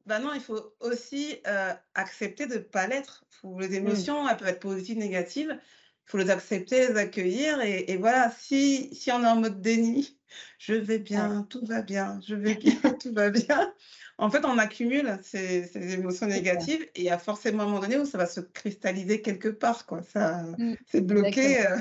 [0.05, 3.25] bah non, il faut aussi euh, accepter de ne pas l'être.
[3.59, 3.73] Les mmh.
[3.73, 5.57] émotions, elles peuvent être positives, négatives.
[5.57, 7.61] Il faut les accepter, les accueillir.
[7.61, 10.17] Et, voilà, si, si on est en mode déni,
[10.57, 13.73] je vais bien, tout va bien, je vais bien, tout va bien.
[14.17, 17.79] En fait, on accumule ces, ces émotions négatives et il y a forcément un moment
[17.79, 19.85] donné où ça va se cristalliser quelque part.
[19.85, 20.03] Quoi.
[20.03, 21.65] Ça, mmh, c'est bloqué.
[21.65, 21.79] Euh.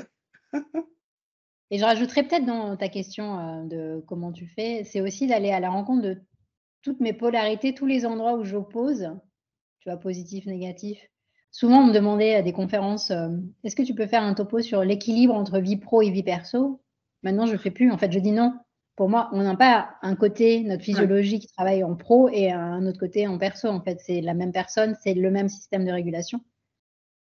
[1.71, 5.51] et je rajouterais peut-être dans ta question euh, de comment tu fais, c'est aussi d'aller
[5.51, 6.21] à la rencontre de
[6.83, 9.09] toutes mes polarités, tous les endroits où j'oppose,
[9.79, 10.99] tu vois, positif, négatif.
[11.49, 13.29] Souvent, on me demandait à des conférences, euh,
[13.63, 16.81] est-ce que tu peux faire un topo sur l'équilibre entre vie pro et vie perso?
[17.23, 17.91] Maintenant, je ne fais plus.
[17.91, 18.53] En fait, je dis non.
[18.95, 22.85] Pour moi, on n'a pas un côté, notre physiologie qui travaille en pro et un
[22.85, 23.67] autre côté en perso.
[23.67, 26.41] En fait, c'est la même personne, c'est le même système de régulation.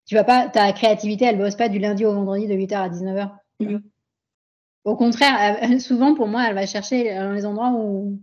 [0.07, 2.89] Tu vas pas, ta créativité, elle bosse pas du lundi au vendredi de 8h à
[2.89, 3.31] 19h.
[3.61, 3.79] Mmh.
[4.85, 8.21] Au contraire, souvent pour moi, elle va chercher dans les endroits où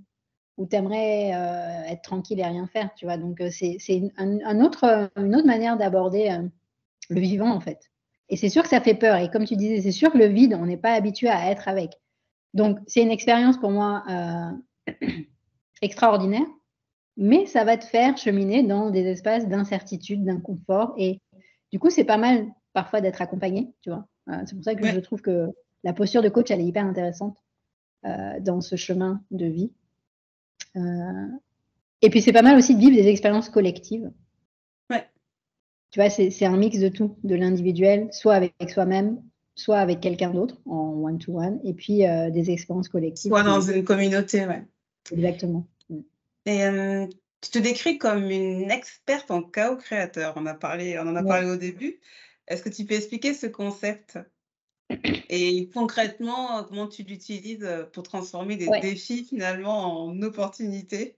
[0.58, 3.18] où tu aimerais euh, être tranquille et rien faire, tu vois.
[3.18, 3.78] Donc, euh, c'est
[4.18, 6.48] un, autre, une autre manière d'aborder euh,
[7.10, 7.90] le vivant, en fait.
[8.30, 9.18] Et c'est sûr que ça fait peur.
[9.18, 11.68] Et comme tu disais, c'est sûr que le vide, on n'est pas habitué à être
[11.68, 11.92] avec.
[12.54, 14.04] Donc, c'est une expérience pour moi
[15.82, 16.46] extraordinaire,
[17.18, 20.94] mais ça va te faire cheminer dans des espaces d'incertitude, d'inconfort.
[20.98, 21.20] Et
[21.72, 24.08] du coup, c'est pas mal parfois d'être accompagné, tu vois.
[24.46, 25.48] c'est pour ça que je trouve que
[25.84, 27.38] la posture de coach, elle est hyper intéressante
[28.04, 29.72] dans ce chemin de vie.
[30.76, 31.28] Euh,
[32.02, 34.12] et puis, c'est pas mal aussi de vivre des expériences collectives.
[34.90, 35.08] Ouais.
[35.92, 39.22] Tu vois, c'est un mix de tout, de l'individuel, soit avec soi-même,
[39.56, 43.32] soit avec quelqu'un d'autre en one-to-one, et puis euh, des expériences collectives.
[43.32, 44.66] Soit dans une communauté, ouais.
[45.12, 45.68] Exactement.
[45.90, 46.00] Mm.
[46.46, 47.08] Et euh,
[47.42, 50.34] tu te décris comme une experte en chaos créateur.
[50.38, 52.00] On, a parlé, on en a parlé au début.
[52.48, 54.18] Est-ce que tu peux expliquer ce concept?
[55.30, 61.18] Et concrètement, comment tu l'utilises pour transformer des défis finalement en opportunités?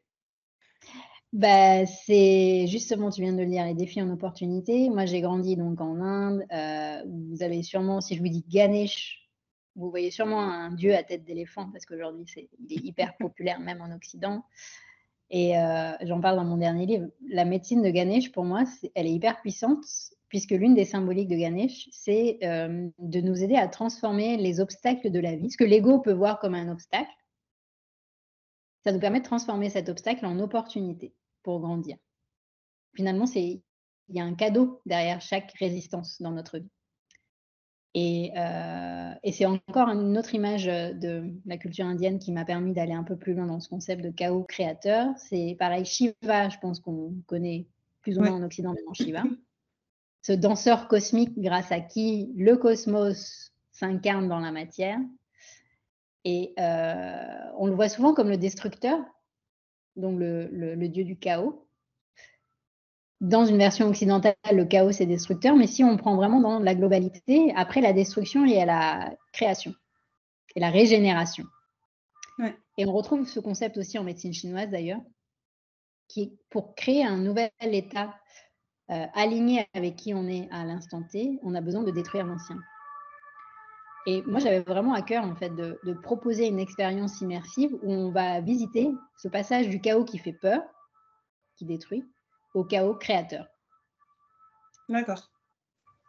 [1.36, 4.90] Bah, c'est justement, tu viens de le dire, les défis en opportunités.
[4.90, 6.46] Moi, j'ai grandi donc en Inde.
[6.54, 9.30] Euh, vous avez sûrement, si je vous dis Ganesh,
[9.76, 13.60] vous voyez sûrement un dieu à tête d'éléphant parce qu'aujourd'hui, c'est, il est hyper populaire
[13.60, 14.46] même en Occident.
[15.30, 17.08] Et euh, j'en parle dans mon dernier livre.
[17.28, 19.84] La médecine de Ganesh, pour moi, elle est hyper puissante
[20.36, 25.10] puisque l'une des symboliques de Ganesh, c'est euh, de nous aider à transformer les obstacles
[25.10, 27.10] de la vie, ce que l'ego peut voir comme un obstacle.
[28.84, 31.96] Ça nous permet de transformer cet obstacle en opportunité pour grandir.
[32.98, 33.62] Finalement, c'est
[34.10, 36.72] il y a un cadeau derrière chaque résistance dans notre vie.
[37.94, 42.74] Et, euh, et c'est encore une autre image de la culture indienne qui m'a permis
[42.74, 45.14] d'aller un peu plus loin dans ce concept de chaos créateur.
[45.16, 47.68] C'est pareil, Shiva, je pense qu'on connaît
[48.02, 49.24] plus ou moins en Occident maintenant Shiva.
[50.26, 54.98] Ce danseur cosmique grâce à qui le cosmos s'incarne dans la matière.
[56.24, 58.98] Et euh, on le voit souvent comme le destructeur,
[59.96, 61.68] donc le, dieu du chaos.
[63.22, 66.74] Dans une version occidentale, le chaos c'est destructeur, mais si on prend vraiment dans la
[66.74, 69.76] globalité, après la destruction, il y a la création
[70.56, 71.46] et la régénération.
[72.80, 75.02] Et on retrouve ce concept aussi en médecine chinoise d'ailleurs,
[76.08, 78.16] qui est pour créer un nouvel état
[78.92, 82.60] euh, aligné avec qui on est à l'instant T, on a besoin de détruire l'ancien.
[84.08, 88.12] Et moi, j'avais vraiment à cœur en fait de, proposer une expérience immersive où on
[88.12, 90.62] va visiter ce passage du chaos qui fait peur,
[91.56, 92.06] qui détruit,
[92.54, 93.48] au chaos créateur.
[94.88, 95.32] D'accord.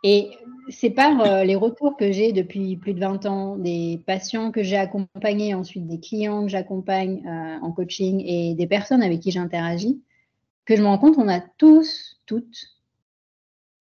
[0.02, 0.30] Et
[0.68, 4.62] c'est par euh, les retours que j'ai depuis plus de 20 ans, des patients que
[4.62, 9.30] j'ai accompagnés, ensuite des clients que j'accompagne euh, en coaching et des personnes avec qui
[9.30, 10.02] j'interagis,
[10.66, 12.76] que je me rends compte qu'on a tous, toutes,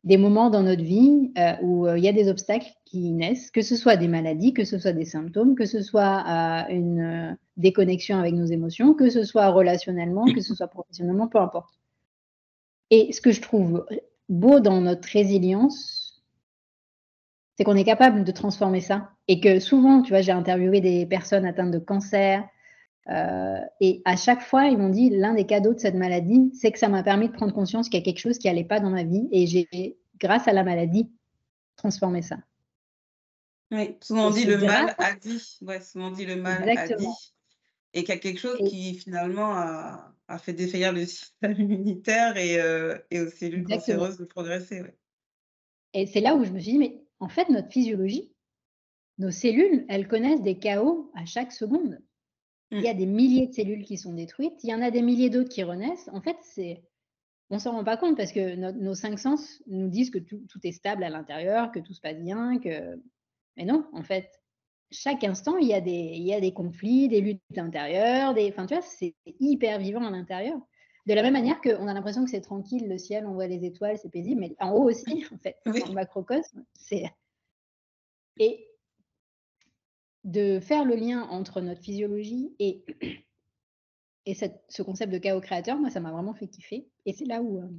[0.06, 3.50] des moments dans notre vie euh, où euh, il y a des obstacles qui naissent,
[3.50, 7.38] que ce soit des maladies, que ce soit des symptômes, que ce soit euh, une
[7.58, 11.74] déconnexion avec nos émotions, que ce soit relationnellement, que ce soit professionnellement, peu importe.
[12.92, 13.86] Et ce que je trouve
[14.30, 16.24] beau dans notre résilience,
[17.58, 19.10] c'est qu'on est capable de transformer ça.
[19.28, 22.48] Et que souvent, tu vois, j'ai interviewé des personnes atteintes de cancer,
[23.08, 26.80] et à chaque fois, ils m'ont dit l'un des cadeaux de cette maladie, c'est que
[26.80, 28.90] ça m'a permis de prendre conscience qu'il y a quelque chose qui n'allait pas dans
[28.90, 31.12] ma vie et j'ai, grâce à la maladie,
[31.76, 32.38] transformé ça.
[33.72, 35.58] Oui, souvent on dit le mal a dit.
[35.62, 37.08] Ouais, souvent on dit le mal a dit.
[37.94, 42.60] Et qu'il y a quelque chose qui finalement a, fait défaillir le système immunitaire et,
[42.60, 44.84] euh, et aux cellules cancéreuses de progresser.
[45.94, 48.34] Et c'est là où je me suis dit, mais en fait, notre physiologie,
[49.18, 52.00] nos cellules, elles connaissent des chaos à chaque seconde.
[52.72, 55.02] Il y a des milliers de cellules qui sont détruites, il y en a des
[55.02, 56.10] milliers d'autres qui renaissent.
[56.12, 56.84] En fait, c'est
[57.52, 60.72] on s'en rend pas compte parce que nos cinq sens nous disent que tout, est
[60.72, 63.00] stable à l'intérieur, que tout se passe bien, que
[63.56, 64.30] mais non, en fait,
[64.92, 68.50] chaque instant il y a des il y a des conflits, des luttes intérieures, des
[68.50, 70.60] enfin tu vois, c'est hyper vivant à l'intérieur.
[71.06, 73.64] De la même manière qu'on a l'impression que c'est tranquille, le ciel, on voit les
[73.64, 75.84] étoiles, c'est paisible, mais en haut aussi, en fait, oui.
[75.88, 77.04] le macrocosme, c'est
[78.38, 78.68] et
[80.26, 82.84] de faire le lien entre notre physiologie et,
[84.26, 86.90] et ce concept de chaos créateur, moi, ça m'a vraiment fait kiffer.
[87.06, 87.70] Et c'est là où, euh,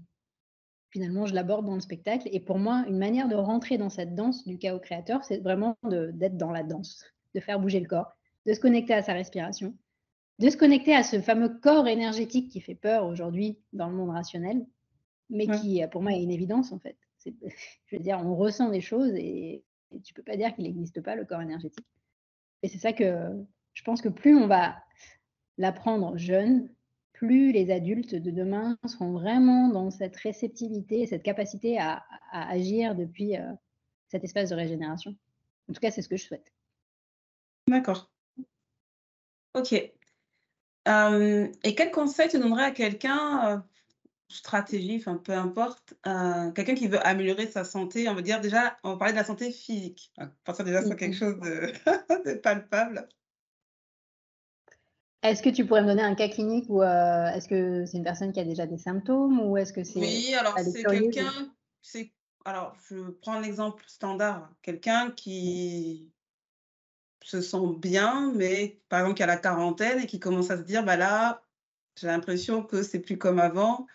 [0.91, 2.29] finalement, je l'aborde dans le spectacle.
[2.31, 5.77] Et pour moi, une manière de rentrer dans cette danse du chaos créateur, c'est vraiment
[5.83, 7.05] d'être dans la danse,
[7.35, 9.77] de faire bouger le corps, de se connecter à sa respiration,
[10.39, 14.11] de se connecter à ce fameux corps énergétique qui fait peur aujourd'hui dans le monde
[14.11, 14.65] rationnel,
[15.31, 16.97] mais qui, pour moi, est une évidence, en fait.
[17.27, 21.01] Je veux dire, on ressent des choses et, et tu peux pas dire qu'il n'existe
[21.01, 21.85] pas, le corps énergétique.
[22.67, 23.31] Et c'est ça que
[23.75, 24.77] je pense que plus on va
[25.57, 26.69] l'apprendre jeune,
[27.13, 33.37] plus les adultes de demain seront vraiment dans cette réceptivité, cette capacité à, agir depuis
[33.37, 33.53] euh,
[34.09, 35.15] cet espace de régénération.
[35.71, 36.53] En tout cas, c'est ce que je souhaite.
[37.69, 38.11] D'accord.
[39.55, 39.73] Ok.
[40.89, 43.59] Euh, et quel conseil tu donnerais à quelqu'un, euh,
[44.29, 45.95] stratégie, enfin peu importe,
[46.55, 49.25] quelqu'un qui veut améliorer sa santé, on va dire déjà, on va parler de la
[49.25, 50.13] santé physique.
[50.45, 53.09] Pour ça déjà sur quelque chose de, palpable.
[55.23, 58.05] Est-ce que tu pourrais me donner un cas clinique ou euh, est-ce que c'est une
[58.05, 62.13] personne qui a déjà des symptômes ou est-ce que c'est Oui, alors c'est quelqu'un, c'est
[62.45, 66.13] alors je prends l'exemple standard, quelqu'un qui
[67.25, 70.63] se sent bien, mais par exemple qui a la quarantaine et qui commence à se
[70.63, 71.43] dire bah là,
[71.97, 73.87] j'ai l'impression que c'est plus comme avant.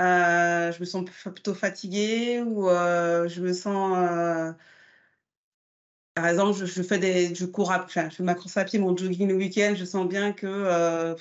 [0.00, 4.54] Euh, je me sens plutôt fatiguée ou euh, je me sens
[6.14, 8.78] par exemple, je, fais des, je cours, à, enfin, je fais ma course à pied,
[8.78, 11.14] mon jogging le week-end, je sens bien que euh,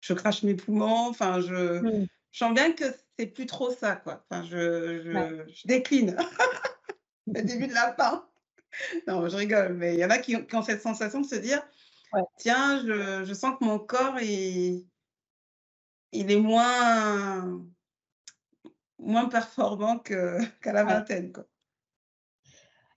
[0.00, 1.08] je crache mes poumons.
[1.08, 2.06] Enfin, je, mmh.
[2.30, 2.84] je sens bien que
[3.18, 4.24] c'est plus trop ça, quoi.
[4.30, 6.16] Enfin, je, je, je décline.
[7.26, 8.24] le début de la fin.
[9.08, 11.62] Non, je rigole, mais il y en a qui, ont cette sensation de se dire,
[12.36, 14.86] tiens, je, je, sens que mon corps il,
[16.12, 17.60] il est moins
[18.98, 19.98] moins performant
[20.60, 21.44] qu'à la vingtaine, quoi.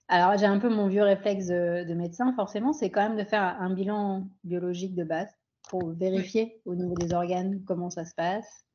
[0.08, 3.42] Alors, j'ai un peu mon vieux réflexe de, médecin, forcément, c'est quand même de faire
[3.42, 5.30] un bilan biologique de base
[5.70, 8.66] pour vérifier au niveau des organes comment ça se passe.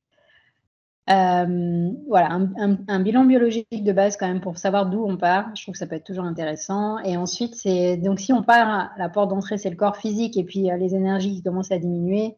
[1.12, 2.40] Euh, voilà,
[2.88, 5.56] un, bilan biologique de base quand même pour savoir d'où on part.
[5.56, 6.98] Je trouve que ça peut être toujours intéressant.
[7.00, 10.44] Et ensuite, c'est donc si on part, la porte d'entrée, c'est le corps physique et
[10.44, 12.36] puis euh, les énergies qui commencent à diminuer,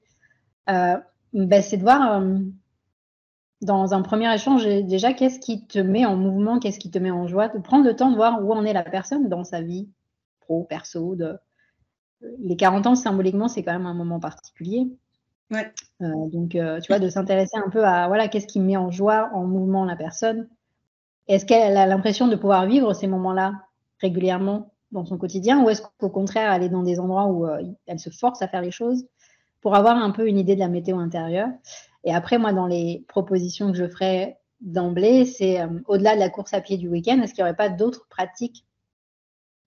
[0.70, 0.98] euh,
[1.34, 2.22] ben, c'est de voir
[3.62, 7.12] dans un premier échange, déjà, qu'est-ce qui te met en mouvement, qu'est-ce qui te met
[7.12, 9.62] en joie, de prendre le temps de voir où en est la personne dans sa
[9.62, 9.90] vie,
[10.40, 11.16] pro, perso.
[11.16, 11.38] De...
[12.40, 14.88] Les 40 ans, symboliquement, c'est quand même un moment particulier.
[15.52, 15.72] Ouais.
[16.02, 18.92] Euh, donc, euh, tu vois, de s'intéresser un peu à, voilà, qu'est-ce qui met en
[18.92, 20.48] joie, en mouvement la personne.
[21.28, 23.54] Est-ce qu'elle a l'impression de pouvoir vivre ces moments-là
[24.00, 27.62] régulièrement dans son quotidien ou est-ce qu'au contraire, elle est dans des endroits où euh,
[27.88, 29.06] elle se force à faire les choses?
[29.62, 31.50] Pour avoir un peu une idée de la météo intérieure
[32.04, 36.30] et après, moi, dans les propositions que je ferais d'emblée, c'est euh, au-delà de la
[36.30, 38.66] course à pied du week-end, est-ce qu'il n'y aurait pas d'autres pratiques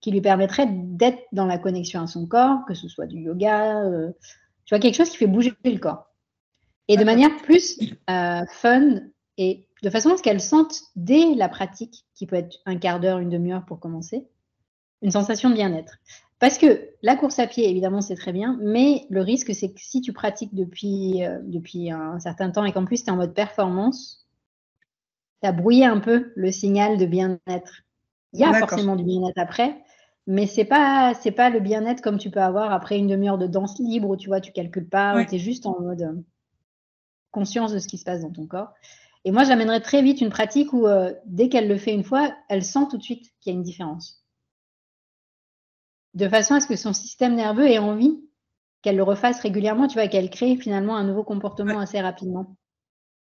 [0.00, 3.85] qui lui permettraient d'être dans la connexion à son corps, que ce soit du yoga,
[3.85, 4.11] euh,
[4.64, 6.07] tu vois, quelque chose qui fait bouger le corps.
[6.88, 7.78] Et de manière plus
[8.11, 9.00] euh, fun
[9.38, 12.98] et de façon à ce qu'elle sente dès la pratique, qui peut être un quart
[12.98, 14.26] d'heure, une demi-heure pour commencer,
[15.00, 15.98] une sensation de bien-être.
[16.42, 19.81] Parce que la course à pied, évidemment, c'est très bien, mais le risque, c'est que
[19.81, 23.16] si tu pratiques depuis, euh, depuis un certain temps et qu'en plus tu es en
[23.16, 24.26] mode performance,
[25.40, 27.85] tu as brouillé un peu le signal de bien-être.
[28.33, 29.85] Il y a forcément du bien-être après,
[30.26, 33.46] mais c'est pas c'est pas le bien-être comme tu peux avoir après une demi-heure de
[33.46, 36.20] danse libre où tu vois, tu calcules pas, tu es juste en mode euh,
[37.31, 38.72] conscience de ce qui se passe dans ton corps.
[39.24, 42.35] Et moi, j'amènerais très vite une pratique où euh, dès qu'elle le fait une fois,
[42.48, 44.21] elle sent tout de suite qu'il y a une différence
[46.14, 48.20] de façon à ce que son système nerveux ait envie
[48.83, 52.57] qu'elle le refasse régulièrement, tu vois, qu'elle crée finalement un nouveau comportement assez rapidement.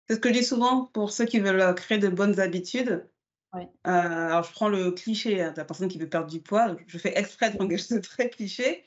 [0.09, 3.09] C'est ce que je dis souvent pour ceux qui veulent euh, créer de bonnes habitudes.
[3.55, 6.77] Euh, alors, je prends le cliché hein, de la personne qui veut perdre du poids.
[6.89, 8.85] Je fais exprès de quelque chose de très cliché,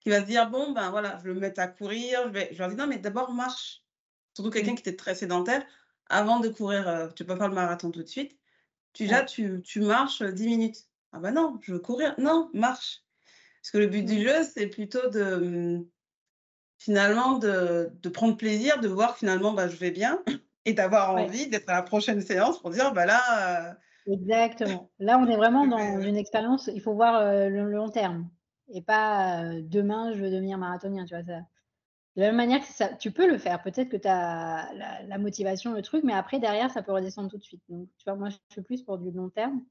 [0.00, 2.22] qui va se dire bon, ben voilà, je vais me mettre à courir.
[2.26, 2.48] Je, vais...
[2.52, 3.84] je leur dis non, mais d'abord marche.
[4.34, 5.64] Surtout quelqu'un qui était très sédentaire.
[6.10, 8.36] Avant de courir, euh, tu peux pas faire le marathon tout de suite.
[8.92, 10.86] Tu, tu, tu marches 10 minutes.
[11.12, 12.14] Ah ben non, je veux courir.
[12.18, 13.02] Non, marche.
[13.62, 14.28] Parce que le but du mmh.
[14.28, 15.86] jeu, c'est plutôt de mmh,
[16.78, 20.22] finalement de, de, prendre plaisir, de voir finalement bah, je vais bien
[20.64, 23.70] et d'avoir envie d'être à la prochaine séance pour dire bah là.
[23.70, 23.74] Euh
[24.10, 24.90] Exactement.
[25.00, 28.30] Là, on est vraiment dans une expérience, il faut voir le, long terme
[28.70, 31.40] et pas demain je veux devenir marathonien, tu vois ça.
[32.18, 35.02] De la même manière que ça, tu peux le faire, peut-être que tu as la,
[35.04, 37.62] la, motivation, le truc, mais après, derrière, ça peut redescendre tout de suite.
[37.68, 39.62] Donc, tu vois, moi, je suis plus pour du long terme.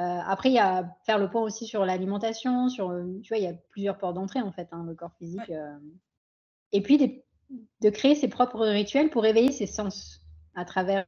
[0.00, 3.38] Euh, après, il y a faire le point aussi sur l'alimentation, sur, euh, tu vois,
[3.38, 5.50] il y a plusieurs ports d'entrée en fait, hein, le corps physique.
[5.50, 5.78] Euh.
[6.72, 7.22] Et puis
[7.80, 10.20] de créer ses propres rituels pour éveiller ses sens
[10.54, 11.04] à travers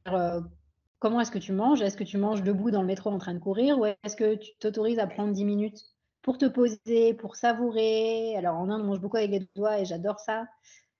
[0.99, 1.81] comment est-ce que tu manges?
[1.81, 4.35] Est-ce que tu manges debout dans le métro en train de courir ou est-ce que
[4.35, 5.81] tu t'autorises à prendre 10 minutes
[6.21, 8.35] pour te poser, pour savourer?
[8.35, 10.45] Alors en Inde, on mange beaucoup avec les doigts et j'adore ça.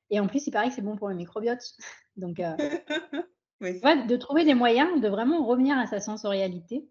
[0.09, 1.63] Et en plus, il paraît que c'est bon pour le microbiote.
[2.15, 2.37] Donc,
[3.61, 6.87] de trouver des moyens de vraiment revenir à sa sensorialité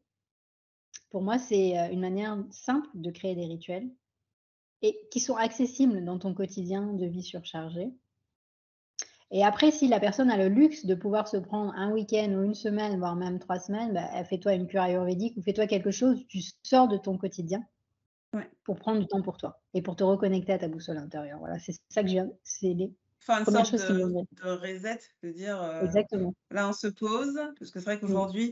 [1.11, 3.89] pour moi, c'est une manière simple de créer des rituels
[4.83, 7.93] et qui sont accessibles dans ton quotidien de vie surchargé.
[9.31, 12.43] Et après, si la personne a le luxe de pouvoir se prendre un week-end ou
[12.43, 16.27] une semaine, voire même trois semaines, bah, fais-toi une cure ayurvédique ou fais-toi quelque chose,
[16.29, 17.63] tu sors de ton quotidien
[18.65, 21.39] pour prendre du temps pour toi et pour te reconnecter à ta boussole intérieure.
[21.39, 24.05] Voilà, c'est ça que je viens, c'est les enfin, une sorte de,
[24.43, 26.35] de, reset, de dire Exactement.
[26.51, 28.43] là on se pose, parce que c'est vrai mmh.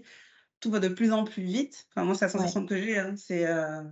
[0.60, 1.86] Tout va de plus en plus vite.
[1.90, 2.98] Enfin, moi, c'est la sensation que j'ai.
[2.98, 3.14] Hein.
[3.16, 3.82] C'est, euh,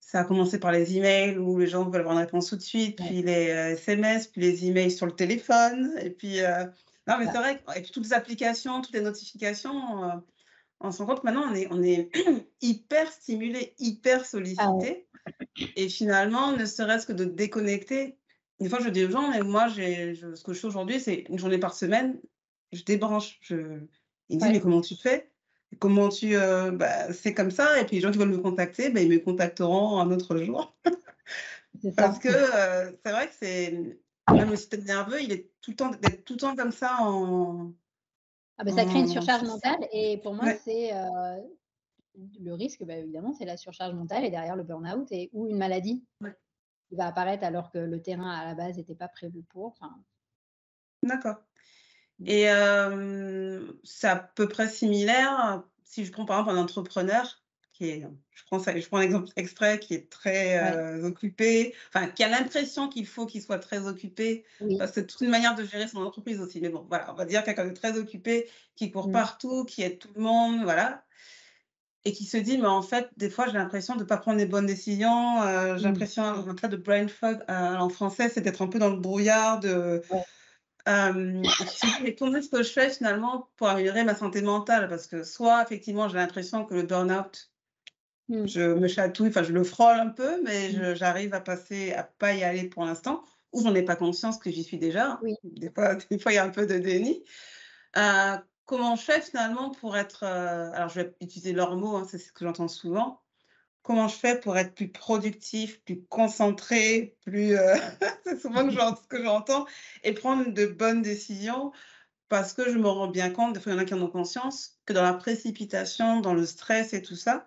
[0.00, 2.62] ça a commencé par les emails où les gens veulent avoir une réponse tout de
[2.62, 5.94] suite, puis les SMS, euh, puis les emails sur le téléphone.
[6.00, 6.64] Et puis, euh,
[7.06, 7.62] non, mais c'est vrai.
[7.76, 10.22] Et puis toutes les applications, toutes les notifications,
[10.80, 12.10] on se rend compte que maintenant, on est, on est
[12.60, 15.06] hyper stimulé, hyper ah sollicité.
[15.76, 18.16] Et finalement, ne serait-ce que de déconnecter.
[18.60, 21.24] Une fois, je dis aux gens, mais moi, j'ai, ce que je fais aujourd'hui, c'est
[21.28, 22.18] une journée par semaine,
[22.72, 23.38] je débranche.
[23.42, 23.80] Je...
[24.28, 25.31] Ils me disent, mais comment tu fais?
[25.78, 26.36] Comment tu.
[26.36, 27.80] Euh, bah, c'est comme ça.
[27.80, 30.74] Et puis les gens qui veulent me contacter, bah, ils me contacteront un autre jour.
[31.96, 33.98] Parce que euh, c'est vrai que c'est.
[34.30, 35.90] Même le système nerveux, il est tout le temps,
[36.24, 37.72] tout le temps comme ça en.
[38.58, 39.88] Ah ben, ça crée une surcharge mentale.
[39.92, 40.94] Et pour moi, c'est.
[40.94, 41.40] Euh,
[42.40, 45.56] le risque, bah, évidemment, c'est la surcharge mentale et derrière le burn-out et, ou une
[45.56, 46.04] maladie
[46.88, 49.74] qui va apparaître alors que le terrain à la base n'était pas prévu pour.
[51.02, 51.36] D'accord.
[52.26, 52.46] Et
[53.84, 57.42] c'est à peu près similaire si je prends par exemple un entrepreneur
[57.72, 62.06] qui est, je prends ça, je prends un exemple extrait qui est très occupé, enfin
[62.06, 64.44] qui a l'impression qu'il faut qu'il soit très occupé,
[64.78, 66.60] parce que c'est toute une manière de gérer son entreprise aussi.
[66.60, 69.12] Mais bon, voilà, on va dire quelqu'un de très occupé, qui court mmh.
[69.12, 71.04] partout, qui aide tout le monde, voilà
[72.04, 74.38] et qui se dit, mais en fait, des fois, j'ai l'impression de ne pas prendre
[74.38, 75.40] les bonnes décisions.
[75.40, 75.88] j'ai mmh.
[75.88, 79.60] l'impression, en cas de brain fog en français, c'est d'être un peu dans le brouillard,
[79.60, 80.02] de,
[80.88, 81.42] euh,
[82.18, 84.88] comment est-ce que je fais finalement pour améliorer ma santé mentale?
[84.88, 87.50] Parce que soit effectivement j'ai l'impression que le burn-out,
[88.28, 88.46] mmh.
[88.46, 90.94] je me chatouille, enfin je le frôle un peu, mais mmh.
[90.94, 93.22] j'arrive à passer, à pas y aller pour l'instant,
[93.52, 95.20] ou j'en ai pas conscience que j'y suis déjà.
[95.22, 95.34] Oui.
[95.44, 97.24] Des fois, des fois il y a un peu de déni.
[97.96, 102.06] Euh, comment je fais finalement pour être, euh, alors je vais utiliser leurs mots, hein,
[102.08, 103.21] c'est ce que j'entends souvent,
[103.82, 107.56] comment je fais pour être plus productif, plus concentré, plus.
[107.56, 107.74] Euh,
[108.24, 109.66] c'est souvent ce que j'entends,
[110.04, 111.72] et prendre de bonnes décisions
[112.32, 114.00] parce que je me rends bien compte, des fois il y en a qui en
[114.00, 117.46] ont conscience, que dans la précipitation, dans le stress et tout ça,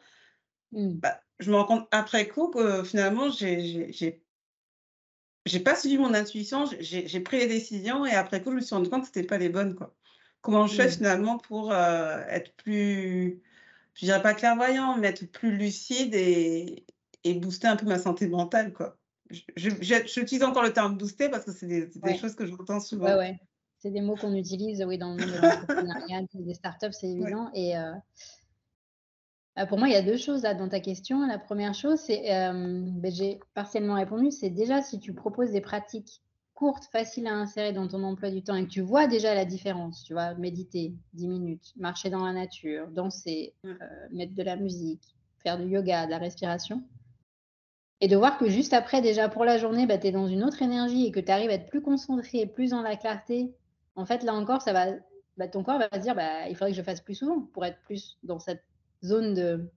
[0.74, 0.90] mmh.
[0.94, 3.92] bah, je me rends compte après coup que finalement, j'ai
[5.46, 8.76] j'ai pas suivi mon intuition, j'ai pris les décisions et après coup, je me suis
[8.76, 9.74] rendu compte que ce n'était pas les bonnes.
[9.74, 9.96] Quoi.
[10.42, 10.92] Comment je fais mmh.
[10.92, 13.42] finalement pour euh, être plus
[13.96, 16.86] je dirais pas clairvoyant, mais être plus lucide et,
[17.24, 18.98] et booster un peu ma santé mentale, quoi.
[19.56, 23.06] J'utilise encore le terme booster parce que c'est des, choses que j'entends souvent.
[23.06, 23.40] Ouais, ouais.
[23.80, 27.50] C'est des mots qu'on utilise oui, dans le monde de l'entrepreneuriat, des startups, c'est évident.
[27.54, 27.92] Et euh,
[29.58, 31.26] euh, pour moi, il y a deux choses là dans ta question.
[31.26, 35.62] La première chose, c'est, euh, ben, j'ai partiellement répondu, c'est déjà si tu proposes des
[35.62, 36.22] pratiques
[36.56, 39.46] courte, facile à insérer dans ton emploi du temps et que tu vois déjà la
[39.46, 43.76] différence, tu vois, méditer 10 minutes, marcher dans la nature, danser, euh,
[44.12, 46.82] mettre de la musique, faire du yoga, de la respiration,
[48.02, 50.44] et de voir que juste après, déjà pour la journée, bah, tu es dans une
[50.44, 53.54] autre énergie et que tu arrives à être plus concentré, plus dans la clarté,
[53.96, 54.88] en fait, là encore, ça va,
[55.38, 57.66] bah, ton corps va se dire, bah, il faudrait que je fasse plus souvent pour
[57.66, 58.64] être plus dans cette
[59.04, 59.70] zone de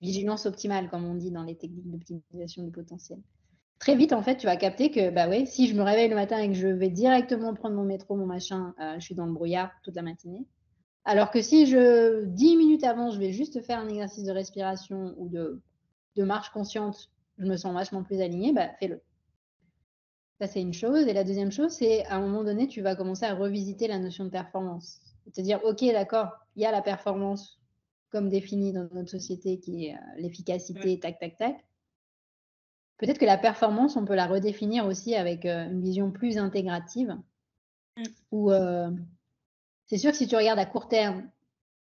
[0.00, 3.18] vigilance optimale, comme on dit dans les techniques d'optimisation du potentiel
[3.78, 6.14] très vite, en fait, tu vas capter que, bah ouais, si je me réveille le
[6.14, 9.26] matin et que je vais directement prendre mon métro, mon machin, euh, je suis dans
[9.26, 10.46] le brouillard toute la matinée.
[11.04, 15.14] Alors que si je, 10 minutes avant, je vais juste faire un exercice de respiration
[15.18, 15.60] ou de,
[16.16, 19.02] de marche consciente, je me sens vachement plus alignée, bah fais-le.
[20.40, 21.06] Ça, c'est une chose.
[21.06, 23.98] Et la deuxième chose, c'est à un moment donné, tu vas commencer à revisiter la
[23.98, 25.00] notion de performance.
[25.24, 27.60] C'est-à-dire, OK, d'accord, il y a la performance
[28.10, 31.64] comme définie dans notre société qui est euh, l'efficacité, tac, tac, tac.
[33.04, 37.14] Peut-être que la performance, on peut la redéfinir aussi avec euh, une vision plus intégrative.
[37.98, 38.02] Mmh.
[38.30, 38.90] Où euh,
[39.84, 41.28] c'est sûr que si tu regardes à court terme,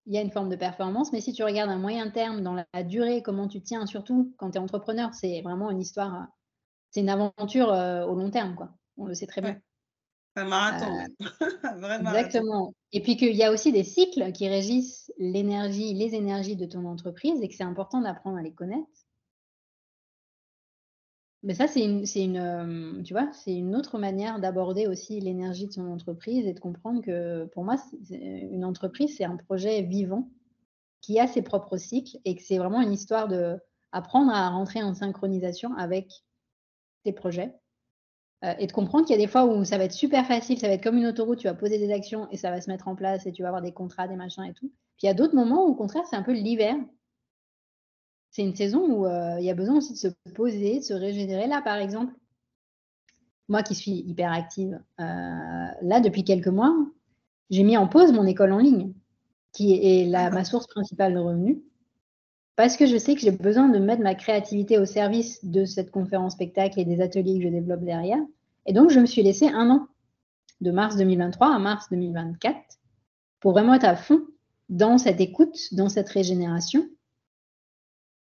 [0.06, 2.54] il y a une forme de performance, mais si tu regardes à moyen terme, dans
[2.54, 6.28] la, durée, comment tu tiens, surtout quand tu es entrepreneur, c'est vraiment une histoire,
[6.92, 8.70] c'est une aventure euh, au long terme, quoi.
[8.98, 9.60] On le sait très bien.
[10.36, 10.86] Un marathon,
[11.80, 12.12] Vraiment.
[12.12, 12.76] Exactement.
[12.92, 16.86] Et puis qu'il y a aussi des cycles qui régissent l'énergie, les énergies de ton
[16.86, 19.07] entreprise et que c'est important d'apprendre à les connaître.
[21.48, 26.60] Mais ça, euh, c'est une autre manière d'aborder aussi l'énergie de son entreprise et de
[26.60, 27.78] comprendre que pour moi,
[28.10, 30.30] une entreprise, c'est un projet vivant
[31.00, 33.56] qui a ses propres cycles et que c'est vraiment une histoire de
[33.94, 36.12] apprendre à rentrer en synchronisation avec
[37.06, 37.56] tes projets
[38.44, 40.60] euh, et de comprendre qu'il y a des fois où ça va être super facile,
[40.60, 42.70] ça va être comme une autoroute, tu vas poser des actions et ça va se
[42.70, 44.68] mettre en place et tu vas avoir des contrats, des machins et tout.
[44.98, 46.76] Puis il y a d'autres moments où au contraire, c'est un peu l'hiver
[48.38, 50.94] c'est une saison où euh, il y a besoin aussi de se poser, de se
[50.94, 51.48] régénérer.
[51.48, 52.14] Là, par exemple,
[53.48, 55.04] moi qui suis hyper active, euh,
[55.82, 56.72] là, depuis quelques mois,
[57.50, 58.94] j'ai mis en pause mon école en ligne,
[59.54, 61.58] qui est la, ma source principale de revenus,
[62.56, 65.90] parce que je sais que j'ai besoin de mettre ma créativité au service de cette
[65.90, 68.22] conférence spectacle et des ateliers que je développe derrière.
[68.68, 69.88] Et donc, je me suis laissé un an,
[70.62, 72.56] de mars 2023 à mars 2024,
[73.40, 74.22] pour vraiment être à fond
[74.70, 76.88] dans cette écoute, dans cette régénération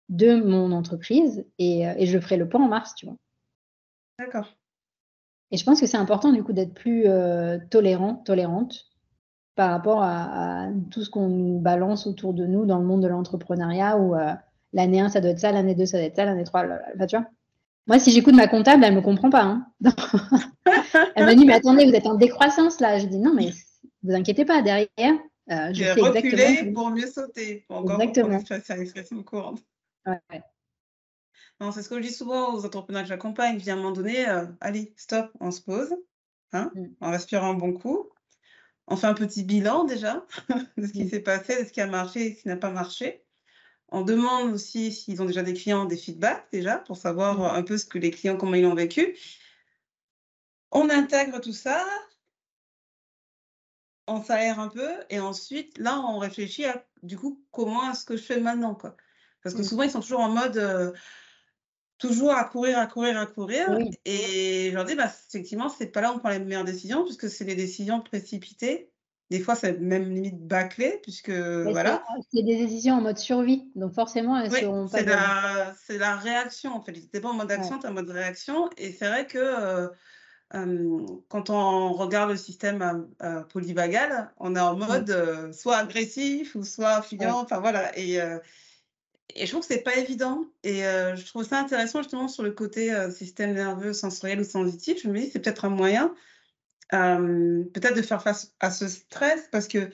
[0.09, 3.15] de mon entreprise et, euh, et, je ferai le point en mars, tu vois.
[4.17, 4.55] D'accord.
[5.51, 8.85] Et je pense que c'est important du coup d'être plus euh, tolérant, tolérante
[9.55, 13.07] par rapport à, tout ce qu'on nous balance autour de nous dans le monde de
[13.07, 14.33] l'entrepreneuriat où euh,
[14.73, 16.65] l'année 1 ça doit être ça, l'année 2 ça doit être ça, l'année 3,
[17.07, 17.25] tu vois.
[17.87, 19.41] Moi, si j'écoute ma comptable, elle me comprend pas.
[19.41, 19.65] Hein.
[21.15, 22.99] elle me dit, mais attendez, vous êtes en décroissance là.
[22.99, 23.49] Je dis, non, mais
[24.03, 24.87] vous inquiétez pas, derrière,
[25.47, 26.73] je sais exactement.
[26.73, 27.65] pour mieux sauter.
[27.69, 28.39] encore exactement.
[28.47, 29.59] C'est une expression courante.
[31.59, 33.59] Non, c'est ce que je dis souvent aux entrepreneurs que j'accompagne.
[33.59, 35.93] Je dis à un moment donné, euh, allez, stop, on se pose,
[36.53, 36.85] hein, mmh.
[37.01, 38.09] on respire un bon coup,
[38.87, 40.25] on fait un petit bilan déjà
[40.77, 41.09] de ce qui mmh.
[41.09, 43.23] s'est passé, de ce qui a marché et ce qui n'a pas marché.
[43.89, 47.57] On demande aussi s'ils ont déjà des clients, des feedbacks déjà, pour savoir Mmh.
[47.57, 49.17] un peu ce que les clients, comment ils l'ont vécu.
[50.71, 51.85] On intègre tout ça,
[54.07, 58.17] on s'aère un peu et ensuite, là, on réfléchit à, du coup, comment est-ce que
[58.17, 58.95] je fais maintenant, quoi.
[59.43, 59.63] Parce que Mmh.
[59.63, 60.91] souvent, ils sont toujours en mode, euh,
[61.97, 63.67] toujours à courir, à courir, à courir.
[63.67, 63.91] Oui.
[64.05, 67.03] Et je leur dis, bah, effectivement, c'est pas là où on prend les meilleures décisions,
[67.03, 68.91] puisque c'est les décisions précipitées.
[69.29, 72.03] Des fois, c'est même limite bâclé, puisque Mais voilà.
[72.31, 75.03] c'est des décisions en mode survie, donc forcément, elles Oui, seront pas
[75.77, 76.93] c'est la, réaction, en fait.
[77.21, 77.55] Pas en mode Ouais.
[77.57, 78.69] action, tu es en mode réaction.
[78.77, 79.89] Et c'est vrai que euh,
[80.55, 84.87] euh, quand on regarde le système euh, euh, polyvagal, on est en Mmh.
[84.87, 87.27] mode euh, soit agressif ou soit Ouais.
[87.27, 87.39] fuyant.
[87.41, 87.97] Enfin, voilà.
[87.97, 88.19] Et,
[89.35, 90.45] et je trouve que c'est pas évident.
[90.63, 94.43] Et euh, je trouve ça intéressant, justement, sur le côté euh, système nerveux sensoriel ou
[94.43, 95.01] sensitif.
[95.03, 96.13] Je me dis, c'est peut-être un moyen,
[96.93, 99.89] euh, peut-être de faire face à ce stress, parce que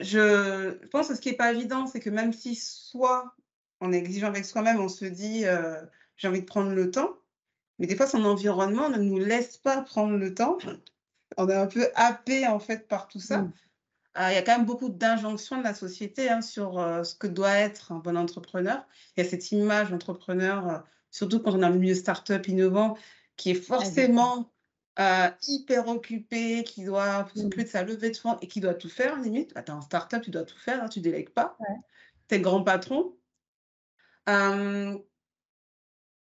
[0.00, 3.34] je pense que ce qui n'est pas évident, c'est que même si soit
[3.80, 5.44] on est exigeant avec soi-même, on se dit
[6.16, 7.16] j'ai envie de prendre le temps,
[7.78, 10.58] mais des fois son environnement ne nous laisse pas prendre le temps.
[11.36, 13.42] On est un peu happé en fait par tout ça.
[13.42, 13.52] Mmh.
[14.18, 17.14] Euh, Il y a quand même beaucoup d'injonctions de la société hein, sur euh, ce
[17.14, 18.86] que doit être un bon entrepreneur.
[19.16, 20.78] Il y a cette image d'entrepreneur, euh,
[21.10, 22.96] surtout quand on dans le milieu start-up innovant,
[23.36, 24.52] qui est forcément
[24.98, 27.28] euh, hyper occupé, qui doit Mmh.
[27.36, 29.54] s'occuper de sa levée de fonds et qui doit tout faire, limite.
[29.54, 31.56] Bah, tu es en start-up, tu dois tout faire, hein, tu délègues pas.
[31.60, 31.76] Ouais.
[32.28, 33.16] Tu es le grand patron.
[34.28, 34.98] Euh,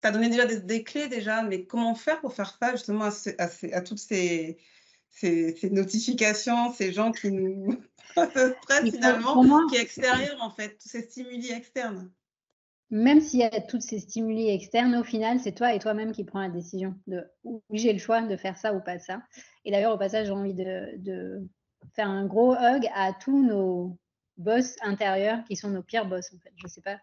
[0.02, 3.06] tu as donné déjà des, des clés, déjà, mais comment faire pour faire ça, justement,
[3.06, 4.58] à, ces- à ces- à toutes ces,
[5.12, 7.78] ces, ces notifications, ces gens qui nous
[8.16, 11.52] ce stress, Il faut- finalement, pour moi, qui est extérieur, en fait, tous ces stimuli
[11.52, 12.12] externes.
[12.90, 16.26] même s'il y a tous ces stimuli externes, au final, c'est toi et toi-même qui
[16.26, 19.22] prends la décision de oui, j'ai le choix de faire ça ou pas ça.
[19.64, 21.48] Et d'ailleurs, au passage, j'ai envie de, de
[21.96, 23.98] faire un gros hug à tous nos
[24.38, 26.52] boss intérieurs qui sont nos pires boss, en fait.
[26.58, 27.00] Je sais pas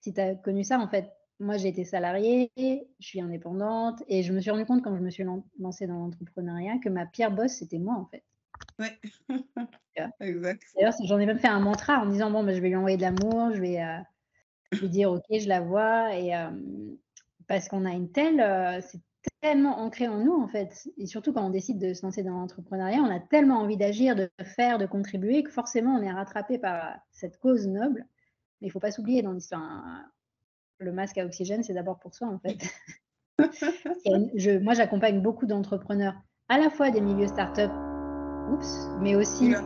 [0.00, 1.10] si tu as connu ça, en fait.
[1.44, 5.02] Moi, j'ai été salariée, je suis indépendante et je me suis rendu compte quand je
[5.02, 8.24] me suis lan- lancée dans l'entrepreneuriat que ma pire boss, c'était moi, en fait.
[8.78, 8.98] Ouais.
[10.20, 10.62] Exact.
[10.74, 12.76] D'ailleurs, j'en ai même fait un mantra en me disant bon, ben, je vais lui
[12.76, 13.98] envoyer de l'amour, je vais euh,
[14.80, 16.50] lui dire ok, je la vois, et euh,
[17.46, 19.00] parce qu'on a une telle, euh, c'est
[19.40, 22.32] tellement ancré en nous en fait, et surtout quand on décide de se lancer dans
[22.38, 26.58] l'entrepreneuriat, on a tellement envie d'agir, de faire, de contribuer que forcément on est rattrapé
[26.58, 28.06] par cette cause noble.
[28.60, 29.62] Mais il faut pas s'oublier dans l'histoire.
[29.62, 30.10] hein,
[30.84, 32.58] Le masque à oxygène, c'est d'abord pour soi en fait.
[34.36, 36.14] Je, moi, j'accompagne beaucoup d'entrepreneurs,
[36.48, 37.72] à la fois des milieux start-up,
[38.52, 39.62] oups, mais aussi Oula.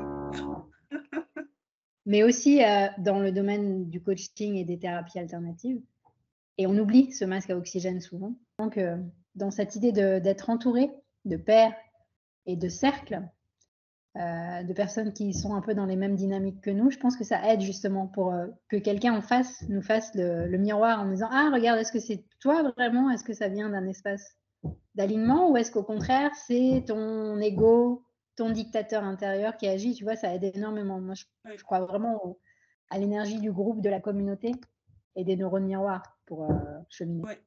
[2.06, 5.82] mais aussi euh, dans le domaine du coaching et des thérapies alternatives.
[6.56, 8.34] Et on oublie ce masque à oxygène souvent.
[8.58, 8.96] Donc, euh,
[9.34, 10.90] dans cette idée d'être entouré
[11.24, 11.74] de pairs
[12.46, 13.22] et de cercles,
[14.18, 17.16] euh, de personnes qui sont un peu dans les mêmes dynamiques que nous, je pense
[17.16, 21.00] que ça aide justement pour euh, que quelqu'un en face nous fasse le, le miroir
[21.00, 23.10] en nous disant Ah, regarde, est-ce que c'est toi vraiment?
[23.10, 24.36] Est-ce que ça vient d'un espace
[24.94, 25.50] d'alignement?
[25.50, 28.02] Ou est-ce qu'au contraire, c'est ton ego,
[28.36, 29.94] ton dictateur intérieur qui agit?
[29.94, 31.00] Tu vois, ça aide énormément.
[31.00, 32.40] Moi, je, crois vraiment au-
[32.90, 34.52] à l'énergie du groupe, de la communauté
[35.14, 36.54] et des neurones miroirs pour euh,
[36.88, 37.22] cheminer.
[37.22, 37.40] Ouais.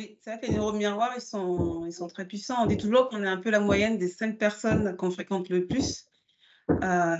[0.00, 2.62] Oui, c'est vrai que les neuromiroirs, ils sont, ils sont très puissants.
[2.62, 5.66] On dit toujours qu'on est un peu la moyenne des cinq personnes qu'on fréquente le
[5.66, 6.06] plus.
[6.70, 7.16] Euh,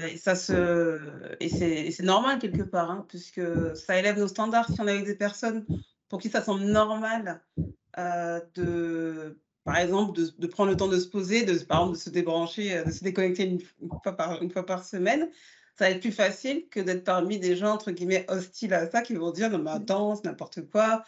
[1.40, 3.42] et c'est, normal quelque part, hein, puisque
[3.76, 4.72] ça élève nos standards.
[4.72, 5.66] Si on est avec des personnes
[6.08, 7.42] pour qui ça semble normal
[7.98, 12.02] euh, de, par exemple, de, prendre le temps de se poser, de, par exemple, de
[12.02, 15.28] se débrancher, euh, de se déconnecter une, une fois par, une fois par semaine,
[15.76, 19.02] ça va être plus facile que d'être parmi des gens, entre guillemets, hostiles à ça,
[19.02, 21.04] qui vont dire, non mais attends, c'est n'importe quoi.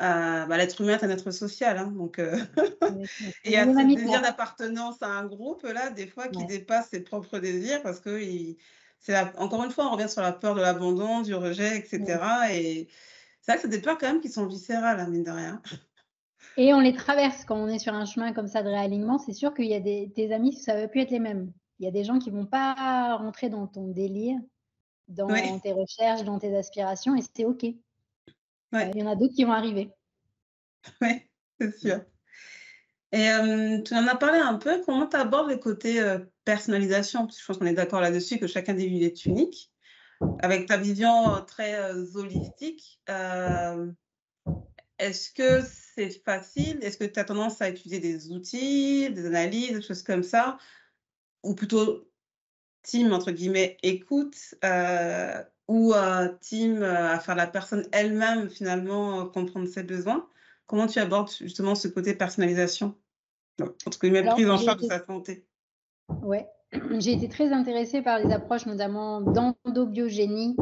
[0.00, 2.36] Euh, bah, l'être humain est un être social, hein, donc euh,
[2.82, 2.92] et
[3.44, 6.46] il y a ce désir d'appartenance à un groupe là, des fois qui Ouais.
[6.46, 8.58] dépasse ses propres désirs parce que il-
[9.00, 12.52] c'est la- encore une fois, on revient sur la peur de l'abandon, du rejet, etc.
[12.54, 12.88] Et
[13.40, 15.62] c'est vrai que c'est des peurs quand même qui sont viscérales, hein, mine de rien.
[16.56, 19.18] Et on les traverse quand on est sur un chemin comme ça de réalignement.
[19.18, 21.52] C'est sûr qu'il y a des tes amis, ça va plus être les mêmes.
[21.78, 24.38] Il y a des gens qui vont pas rentrer dans ton délire,
[25.08, 25.60] dans Oui.
[25.62, 27.66] tes recherches, dans tes aspirations, et c'est ok.
[28.72, 28.90] Ouais.
[28.94, 29.90] Il y en a d'autres qui vont arriver.
[31.00, 31.22] Oui,
[31.60, 32.00] c'est sûr.
[33.12, 37.20] Et euh, tu en as parlé un peu, comment tu abordes le côté euh, personnalisation?
[37.20, 39.72] Parce que je pense qu'on est d'accord là-dessus, que chaque individu est unique.
[40.40, 43.00] Avec ta vision euh, très euh, holistique,
[44.98, 46.78] est-ce que c'est facile?
[46.82, 50.58] Est-ce que tu as tendance à utiliser des outils, des analyses, des choses comme ça?
[51.44, 52.10] Ou plutôt
[52.82, 54.56] team, entre guillemets, écoute,
[55.68, 60.26] ou euh, team euh, à faire la personne elle-même, finalement, euh, comprendre ses besoins?
[60.66, 62.94] Comment tu abordes justement ce côté personnalisation?
[63.60, 65.46] Entre guillemets, Alors, prise en charge de sa santé.
[66.22, 66.46] Ouais,
[66.98, 70.56] j'ai été très intéressée par les approches notamment d'endobiogénie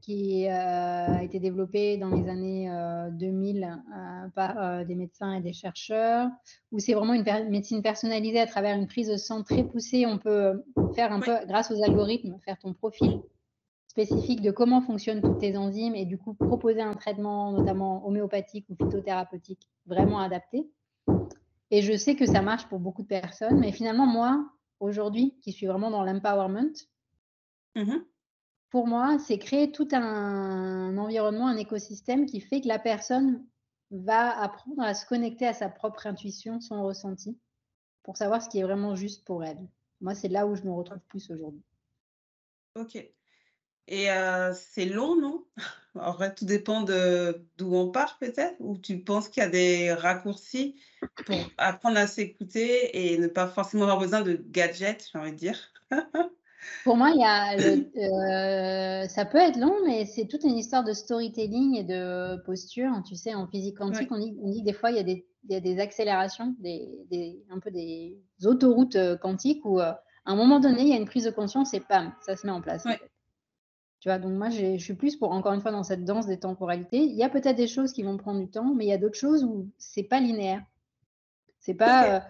[0.00, 2.68] qui euh, a été développée dans les années
[3.12, 6.28] 2000 euh, par des médecins et des chercheurs,
[6.72, 10.04] où c'est vraiment une médecine personnalisée à travers une prise de sang très poussée.
[10.04, 10.64] On peut
[10.96, 13.22] faire un peu, grâce aux algorithmes, faire ton profil
[13.92, 18.64] spécifique de comment fonctionnent toutes tes enzymes et du coup proposer un traitement, notamment homéopathique
[18.70, 20.66] ou phytothérapeutique, vraiment adapté.
[21.70, 24.48] Et je sais que ça marche pour beaucoup de personnes, mais finalement, moi,
[24.80, 26.72] aujourd'hui, qui suis vraiment dans l'empowerment,
[27.76, 27.98] mmh
[28.70, 33.44] pour moi, c'est créer tout un environnement, un écosystème qui fait que la personne
[33.90, 37.38] va apprendre à se connecter à sa propre intuition, son ressenti,
[38.02, 39.68] pour savoir ce qui est vraiment juste pour elle.
[40.00, 41.62] Moi, c'est là où je me retrouve plus aujourd'hui.
[42.76, 42.96] Ok.
[43.88, 44.06] Et
[44.54, 45.44] c'est long, non?
[45.94, 49.92] En vrai, tout dépend d'où on part peut-être, ou tu penses qu'il y a des
[49.92, 50.80] raccourcis
[51.26, 55.36] pour apprendre à s'écouter et ne pas forcément avoir besoin de gadgets, j'ai envie de
[55.36, 55.58] dire.
[56.84, 60.92] Pour moi, il y a ça peut être long, mais c'est toute une histoire de
[60.92, 62.90] storytelling et de posture.
[63.06, 65.26] Tu sais, en physique quantique, on, dit, on, dit, des fois, il y a des,
[65.44, 70.36] il y a des accélérations, des, des, un peu des autoroutes quantiques où, à un
[70.36, 72.60] moment donné, il y a une prise de conscience et pam, ça se met en
[72.60, 72.86] place.
[74.02, 76.40] Tu vois, donc moi, je suis plus pour, encore une fois, dans cette danse des
[76.40, 76.98] temporalités.
[76.98, 78.98] Il y a peut-être des choses qui vont prendre du temps, mais il y a
[78.98, 80.60] d'autres choses où c'est pas linéaire.
[81.60, 82.24] C'est pas,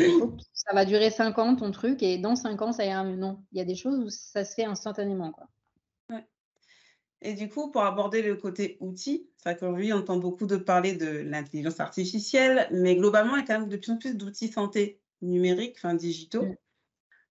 [0.00, 0.02] euh,
[0.52, 3.14] ça va durer 5 ans ton truc et dans 5 ans, ça ira mieux.
[3.14, 5.30] Non, il y a des choses où ça se fait instantanément.
[5.30, 5.46] Quoi.
[6.10, 6.26] Ouais.
[7.20, 10.94] Et du coup, pour aborder le côté outil, c'est qu'aujourd'hui, on entend beaucoup de parler
[10.96, 14.48] de l'intelligence artificielle, mais globalement, il y a quand même de plus en plus d'outils
[14.48, 16.46] santé numériques, enfin digitaux.
[16.46, 16.56] Mm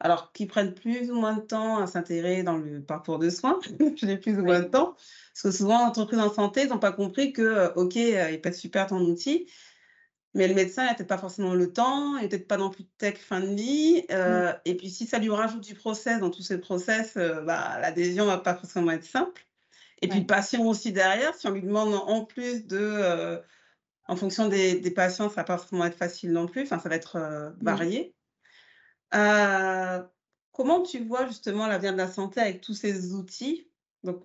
[0.01, 3.59] alors qui prennent plus ou moins de temps à s'intégrer dans le parcours de soins,
[3.95, 4.95] j'ai plus ou moins de temps,
[5.33, 8.49] parce que souvent, entreprises en santé n'ont pas compris que, euh, OK, euh, il peut
[8.49, 9.47] être super ton outil,
[10.33, 12.85] mais le médecin n'a peut-être pas forcément le temps, il n'est peut-être pas non plus
[12.97, 16.41] tech fin de vie, euh, et puis si ça lui rajoute du process dans tous
[16.41, 19.45] ces process, bah, l'adhésion ne va pas forcément être simple.
[20.01, 23.39] Et puis le patient aussi derrière, si on lui demande en plus de,
[24.07, 26.89] en fonction des, patients, ça ne va pas forcément être facile non plus, enfin ça
[26.89, 28.15] va être varié.
[29.13, 30.03] Euh,
[30.51, 33.67] comment tu vois justement l'avenir de la santé avec tous ces outils?
[34.03, 34.23] Donc,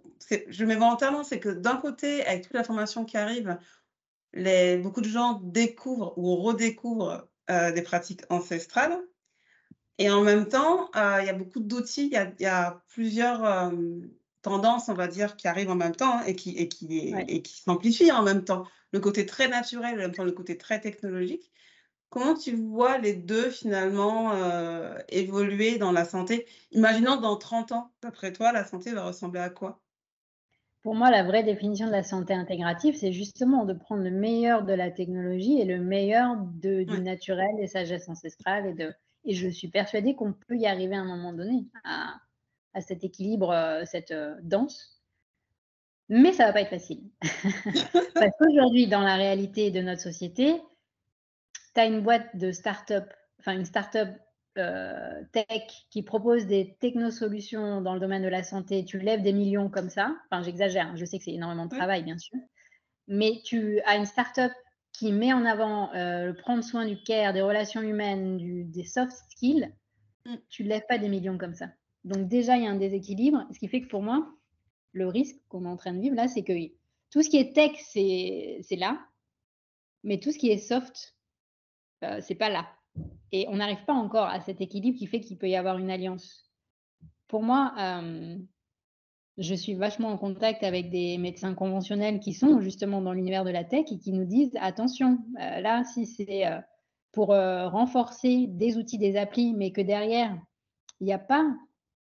[0.48, 3.58] je mets volontairement, c'est que d'un côté, avec toute l'information qui arrive,
[4.32, 8.98] les, beaucoup de gens découvrent ou redécouvrent euh, des pratiques ancestrales.
[9.98, 13.72] Et en même temps, euh, il y a beaucoup d'outils, il y, a plusieurs
[14.42, 17.42] tendances, on va dire, qui arrivent en même temps hein, et qui, et qui, et
[17.42, 18.64] qui s'amplifient en même temps.
[18.92, 21.50] Le côté très naturel, en même temps le côté très technologique.
[22.16, 26.46] Comment tu vois les deux finalement euh, évoluer dans la santé?
[26.72, 29.82] Imaginons dans 30 ans, d'après toi, la santé va ressembler à quoi?
[30.82, 34.64] Pour moi, la vraie définition de la santé intégrative, c'est justement de prendre le meilleur
[34.64, 38.68] de la technologie et le meilleur de, du naturel, des sagesses ancestrales.
[38.68, 38.94] Et, de,
[39.26, 42.14] et je suis persuadée qu'on peut y arriver à un moment donné, à,
[42.72, 45.02] à cet équilibre, euh, cette euh, danse.
[46.08, 47.10] Mais ça ne va pas être facile.
[48.14, 50.62] Parce qu'aujourd'hui, dans la réalité de notre société,
[51.76, 54.08] tu as une boîte de start-up, enfin une start-up
[54.58, 59.34] euh, tech qui propose des technosolutions dans le domaine de la santé, tu lèves des
[59.34, 60.16] millions comme ça.
[60.30, 62.38] Enfin, j'exagère, hein, je sais que c'est énormément de travail, bien sûr.
[63.06, 64.52] Mais tu as une start-up
[64.92, 68.84] qui met en avant euh, le prendre soin du care, des relations humaines, du, des
[68.84, 69.70] soft skills.
[70.24, 70.36] Mm.
[70.48, 71.68] Tu ne lèves pas des millions comme ça.
[72.04, 73.46] Donc, déjà, il y a un déséquilibre.
[73.52, 74.26] Ce qui fait que pour moi,
[74.92, 76.54] le risque qu'on est en train de vivre là, c'est que
[77.10, 78.98] tout ce qui est tech, c'est là.
[80.02, 81.15] Mais tout ce qui est soft,
[82.04, 82.66] euh, c'est pas là.
[83.32, 85.90] Et on n'arrive pas encore à cet équilibre qui fait qu'il peut y avoir une
[85.90, 86.50] alliance.
[87.28, 88.36] Pour moi, euh,
[89.36, 93.50] je suis vachement en contact avec des médecins conventionnels qui sont justement dans l'univers de
[93.50, 96.44] la tech et qui nous disent attention, euh, là, si c'est
[97.12, 100.36] pour renforcer des outils, des applis, mais que derrière,
[101.00, 101.46] il n'y a pas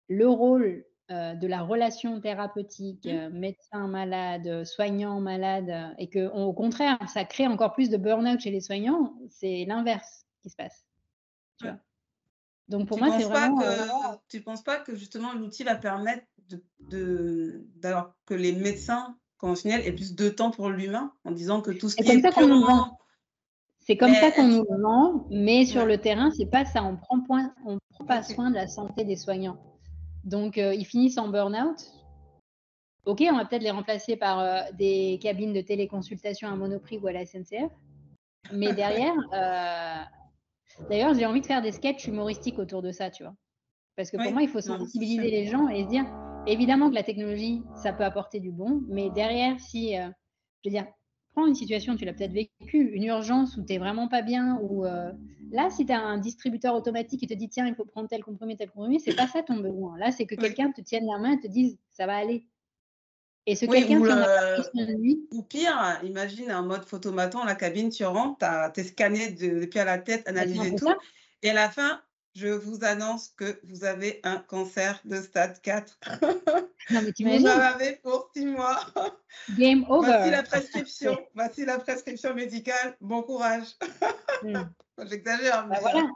[0.08, 3.30] le rôle de la relation thérapeutique, mmh.
[3.30, 9.14] médecin-malade, soignant-malade, et que au contraire, ça crée encore plus de burn-out chez les soignants,
[9.30, 10.86] c'est l'inverse qui se passe.
[11.60, 11.78] Tu vois
[12.68, 13.58] Donc pour moi, c'est vraiment.
[13.58, 16.26] Que, tu ne penses pas que justement l'outil va permettre
[16.80, 17.66] de,
[18.26, 21.96] que les médecins conventionnels aient plus de temps pour l'humain en disant que tout ce
[21.96, 22.22] qui est.
[22.22, 22.98] Ça purement...
[23.86, 26.84] C'est comme ça qu'on nous vend, mais sur le terrain, c'est pas ça.
[26.84, 29.58] On prend point, on prend pas soin de la santé des soignants.
[30.24, 31.92] Donc, euh, ils finissent en burn-out.
[33.06, 37.08] OK, on va peut-être les remplacer par euh, des cabines de téléconsultation à Monoprix ou
[37.08, 37.72] à la SNCF.
[38.54, 40.04] Mais derrière, euh,
[40.90, 43.36] d'ailleurs, j'ai envie de faire des sketchs humoristiques autour de ça, tu vois.
[43.96, 46.06] Parce que pour moi, il faut sensibiliser les gens et se dire,
[46.48, 50.10] évidemment que la technologie, ça peut apporter du bon, mais derrière, si, je
[50.66, 50.88] veux dire,
[51.34, 54.58] prends une situation, tu l'as peut-être vécu, une urgence où tu n'es vraiment pas bien,
[54.62, 55.12] ou euh,
[55.52, 58.24] là, si tu as un distributeur automatique qui te dit tiens, il faut prendre tel
[58.24, 59.98] comprimé, tel comprimé, c'est pas ça ton besoin.
[59.98, 62.46] Là, c'est que quelqu'un te tienne la main et te dise ça va aller.
[63.46, 65.28] Et ce quelqu'un qui en a nuit.
[65.34, 69.86] Ou pire, imagine un mode photomaton, la cabine, tu rentres, tu es scanné depuis à
[69.86, 70.88] la tête, analysé tout.
[71.42, 72.02] Et à la fin,
[72.36, 76.00] je vous annonce que vous avez un cancer de stade 4.
[76.90, 78.78] Non, mais vous en avez pour six mois.
[79.58, 80.06] Game over.
[80.06, 81.18] Voici la prescription.
[81.34, 82.98] Voici la prescription médicale.
[83.00, 83.68] Bon courage.
[84.44, 84.64] Hmm.
[85.06, 85.66] J'exagère.
[85.70, 86.10] Bah, voilà.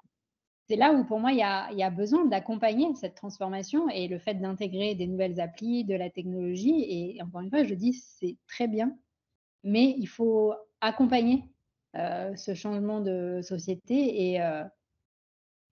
[0.68, 4.10] C'est là où pour moi il y a, y a besoin d'accompagner cette transformation et
[4.10, 6.84] le fait d'intégrer des nouvelles applis, de la technologie.
[6.90, 8.94] Et encore une fois, je dis c'est très bien,
[9.64, 11.46] mais il faut accompagner
[11.96, 14.66] euh, ce changement de société et euh,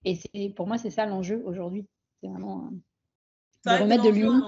[0.06, 1.86] et pour moi, c'est ça l'enjeu aujourd'hui.
[2.22, 2.70] C'est vraiment
[3.66, 4.42] de remettre de l'humain.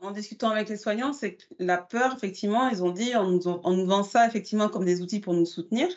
[0.00, 3.46] En, discutant avec les soignants, c'est que la peur, effectivement, ils ont dit, on nous,
[3.46, 5.88] on nous, vend ça effectivement comme des outils pour nous soutenir.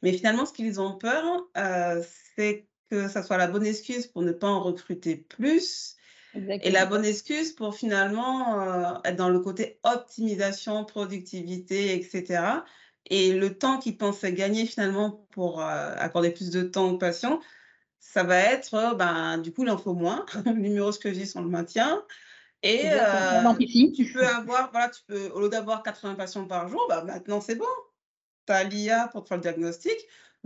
[0.00, 1.24] Mais finalement, ce qu'ils ont peur,
[1.58, 2.02] euh,
[2.34, 5.96] c'est que ça soit la bonne excuse pour ne pas en recruter plus.
[6.34, 12.42] Et la bonne excuse pour finalement euh, être dans le côté optimisation, productivité, etc.
[13.06, 17.40] Et le temps qu'ils pensaient gagner finalement pour euh, accorder plus de temps aux patients,
[18.02, 20.26] ça va être, euh, ben, du coup, il en faut moins.
[20.44, 22.04] Le numéro que j'ai, on le maintient.
[22.64, 23.54] Et euh,
[23.94, 27.40] tu peux avoir, voilà, tu peux, au lieu d'avoir 80 patients par jour, bah, maintenant
[27.40, 27.64] c'est bon.
[28.46, 29.96] Tu as l'IA pour te faire le diagnostic.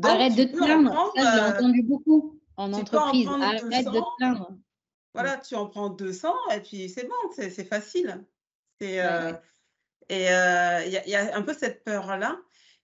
[0.03, 1.13] Arrête de te plaindre.
[1.17, 3.29] Ça, j'ai euh, entendu beaucoup en entreprise.
[3.29, 4.51] Arrête de te plaindre.
[5.15, 8.25] Voilà, tu en prends 200 et puis c'est bon, c'est facile.
[8.81, 8.97] Et
[10.11, 12.39] il y, a un peu cette peur-là.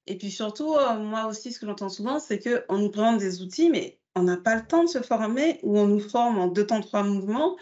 [0.06, 3.70] Et puis surtout, moi aussi, ce que j'entends souvent, c'est qu'on nous présente des outils,
[3.70, 6.66] mais on n'a pas le temps de se former ou on nous forme en deux
[6.66, 7.56] temps, trois mouvements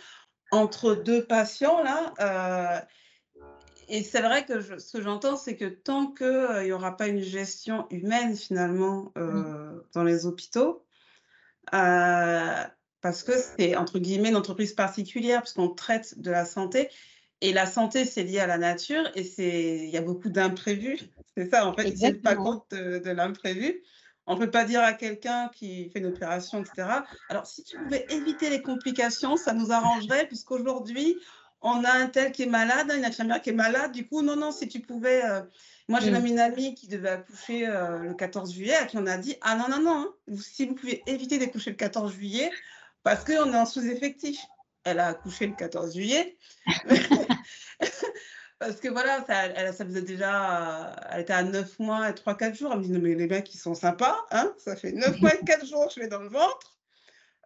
[0.50, 2.12] entre deux patients là.
[2.20, 2.80] Euh,
[3.88, 7.08] et c'est vrai que ce que j'entends, c'est que tant qu'il euh, n'y aura pas
[7.08, 10.84] une gestion humaine finalement euh, dans les hôpitaux,
[11.70, 16.88] parce que c'est entre guillemets une entreprise particulière, puisqu'on traite de la santé,
[17.40, 21.00] et la santé, c'est lié à la nature, et il y a beaucoup d'imprévus.
[21.36, 23.82] C'est ça, en fait, ils ne pas compte de l'imprévu.
[24.26, 26.88] On ne peut pas dire à quelqu'un qui fait une opération, etc.
[27.28, 31.16] Alors, si tu pouvais éviter les complications, ça nous arrangerait, puisqu'aujourd'hui,
[31.62, 33.92] on a un tel qui est malade, une infirmière qui est malade.
[33.92, 35.24] Du coup, non, non, si tu pouvais.
[35.24, 35.42] Euh,
[35.88, 39.06] moi, j'ai même une amie qui devait accoucher euh, le 14 juillet, à qui on
[39.06, 42.50] a dit Ah non, non, non, hein, si vous pouvez éviter d'accoucher le 14 juillet,
[43.02, 44.38] parce qu'on est en sous-effectif.
[44.84, 46.38] Elle a accouché le 14 juillet.
[48.60, 52.54] Parce que voilà, ça, elle, ça faisait déjà, elle était à 9 mois et 3-4
[52.54, 52.72] jours.
[52.72, 55.34] Elle me dit, non mais les mecs, ils sont sympas, hein ça fait 9 mois
[55.34, 56.76] et 4 jours que je vais dans le ventre.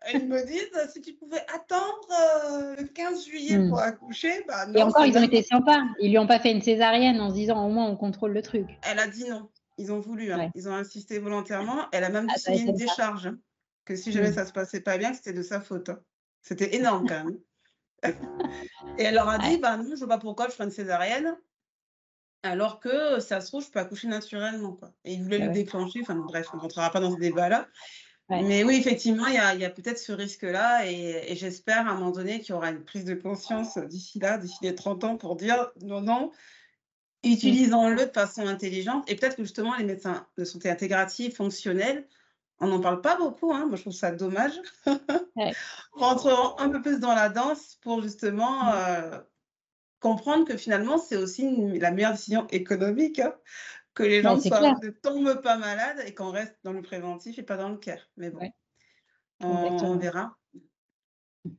[0.08, 3.68] Et ils me disent, si tu pouvais attendre euh, le 15 juillet hmm.
[3.68, 4.74] pour accoucher, bah non.
[4.74, 5.82] Et encore, ils ont été sympas.
[6.00, 8.42] Ils lui ont pas fait une césarienne en se disant, au moins, on contrôle le
[8.42, 8.66] truc.
[8.82, 9.48] Elle a dit non.
[9.78, 10.50] Ils ont voulu, hein.
[10.56, 11.86] ils ont insisté volontairement.
[11.92, 13.38] Elle a même ah, signé une décharge, hein,
[13.84, 14.34] que si jamais ça hmm.
[14.34, 15.90] ça se passait pas bien, c'était de sa faute.
[15.90, 16.00] Hein.
[16.42, 17.38] C'était énorme quand même.
[18.98, 21.36] Et elle leur a dit, bah non, je vois pas pourquoi je ferais une césarienne,
[22.44, 24.72] alors que ça se trouve, je peux accoucher naturellement.
[24.72, 24.92] Quoi.
[25.04, 27.66] Et ils voulaient le déclencher, enfin bref, on ne rentrera pas dans ce débat-là.
[28.30, 32.40] Mais oui, effectivement, il y a, peut-être ce risque-là et, j'espère à un moment donné
[32.40, 35.70] qu'il y aura une prise de conscience d'ici là, d'ici les 30 ans, pour dire
[35.82, 36.32] non, non,
[37.22, 42.06] utilisons-le de façon intelligente et peut-être que justement les médecins de santé intégrative, fonctionnels,
[42.64, 43.66] on n'en parle pas beaucoup, hein.
[43.66, 44.54] moi je trouve ça dommage.
[45.92, 48.72] Rentrons un peu plus dans la danse pour justement mmh.
[48.74, 49.20] euh,
[50.00, 53.34] comprendre que finalement c'est aussi la meilleure décision économique, hein,
[53.94, 57.56] que les gens ne tombent pas malades et qu'on reste dans le préventif et pas
[57.56, 58.08] dans le care.
[58.16, 58.50] Mais bon,
[59.40, 60.36] on, verra.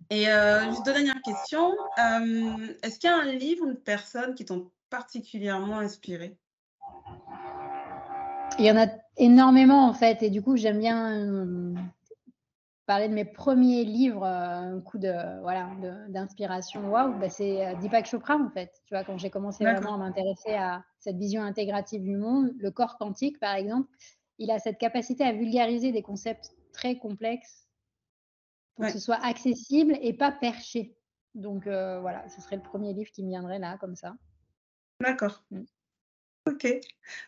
[0.10, 1.72] Et euh, juste deux dernières questions.
[2.00, 6.38] Euh, est-ce qu'il y a un livre ou une personne qui t'ont particulièrement inspiré?
[8.60, 8.88] Il y en a
[9.18, 11.74] énormément en fait, et du coup j'aime bien euh,
[12.86, 15.70] parler de mes premiers livres, euh, un coup de voilà
[16.10, 16.90] d'inspiration.
[16.90, 18.72] Waouh, bah, c'est euh, Deepak Chopra en fait.
[18.86, 22.72] Tu vois, quand j'ai commencé vraiment à m'intéresser à cette vision intégrative du monde, le
[22.72, 23.90] corps quantique par exemple,
[24.38, 27.68] il a cette capacité à vulgariser des concepts très complexes
[28.76, 30.98] pour que ce soit accessible et pas perché.
[31.34, 34.16] Donc voilà, ce serait le premier livre qui me viendrait là comme ça.
[35.00, 35.44] D'accord.
[35.52, 35.64] Mm.
[36.48, 36.68] Ok.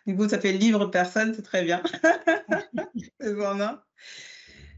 [0.06, 1.82] Du coup, ça fait livre personne, c'est très bien.
[3.20, 3.80] non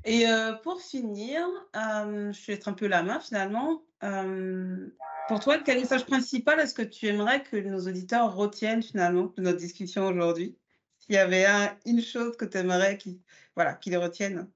[0.06, 1.42] Et euh, pour finir,
[1.76, 3.82] euh, je vais être un peu la main finalement.
[4.04, 4.88] Euh,
[5.28, 6.60] pour toi, quel message principal?
[6.60, 10.58] Est-ce que tu aimerais que nos auditeurs retiennent finalement de notre discussion aujourd'hui?
[11.00, 11.46] S'il y avait
[11.86, 13.20] une chose que tu aimerais qu'ils
[13.56, 14.50] voilà, qu'ils retiennent?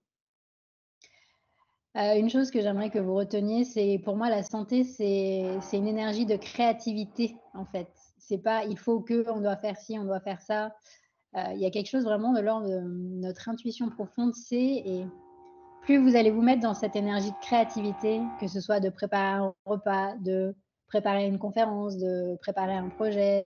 [1.96, 6.26] Une chose que j'aimerais que vous reteniez, c'est pour moi la santé, c'est une énergie
[6.26, 7.88] de créativité en fait
[8.28, 10.74] c'est pas il faut que, on doit faire ci, on doit faire ça.
[11.36, 15.06] Euh, il y a quelque chose vraiment de l'ordre de notre intuition profonde, c'est et
[15.82, 19.44] plus vous allez vous mettre dans cette énergie de créativité, que ce soit de préparer
[19.44, 20.56] un repas, de
[20.88, 23.46] préparer une conférence, de préparer un projet,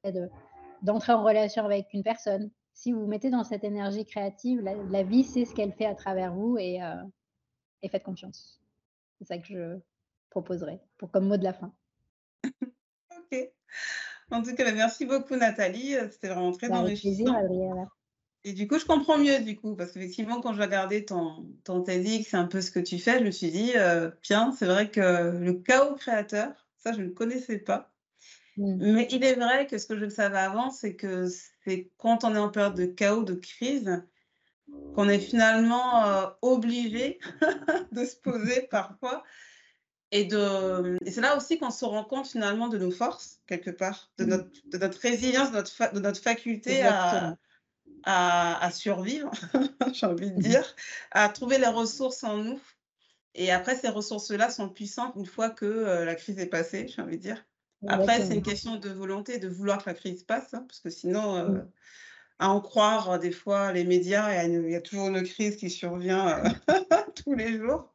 [0.82, 2.52] d'entrer en relation avec une personne.
[2.74, 5.96] Si vous vous mettez dans cette énergie créative, la, vie sait ce qu'elle fait à
[5.96, 6.96] travers vous et, euh,
[7.90, 8.62] faites confiance.
[9.18, 9.80] C'est ça que je
[10.30, 11.74] proposerais pour comme mot de la fin.
[12.44, 13.52] ok.
[14.32, 15.96] En tout cas, merci beaucoup Nathalie.
[16.12, 17.34] C'était vraiment très bah, enrichissant.
[17.34, 17.88] Plaisir.
[18.44, 21.82] Et du coup, je comprends mieux, du coup, parce qu'effectivement, quand je regardais ton, ton
[21.82, 24.90] TEDx, c'est un peu ce que tu fais, je me suis dit, euh, c'est vrai
[24.90, 27.92] que le chaos créateur, ça, je ne connaissais pas.
[28.56, 28.94] Mmh.
[28.94, 31.28] Mais il est vrai que ce que je savais avant, c'est que
[31.66, 34.02] c'est quand on est en période de chaos, de crise,
[34.96, 37.20] qu'on est finalement euh, obligé
[37.92, 39.24] de se poser parfois.
[40.12, 43.72] Et, de, et c'est là aussi qu'on se rend compte finalement de nos forces, quelque
[43.72, 44.30] part, de mmh.
[44.30, 47.38] notre, de notre résilience, de notre, de notre faculté à,
[48.04, 49.32] à, survivre,
[49.94, 50.76] j'ai envie de mmh dire,
[51.12, 52.60] à trouver les ressources en nous.
[53.36, 57.02] Et après, ces ressources-là sont puissantes une fois que euh, la crise est passée, j'ai
[57.02, 57.46] envie de dire.
[57.88, 60.90] Après, c'est une question de volonté, de vouloir que la crise passe, hein, parce que
[60.90, 61.72] sinon, euh, mmh.
[62.40, 65.70] à en croire euh, des fois les médias, il y, a toujours une crise qui
[65.70, 66.42] survient
[67.24, 67.94] tous les jours.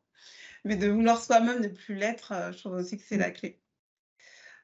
[0.65, 3.33] Mais de vouloir soi-même ne plus l'être, je trouve aussi que c'est la mmh.
[3.33, 3.63] clé.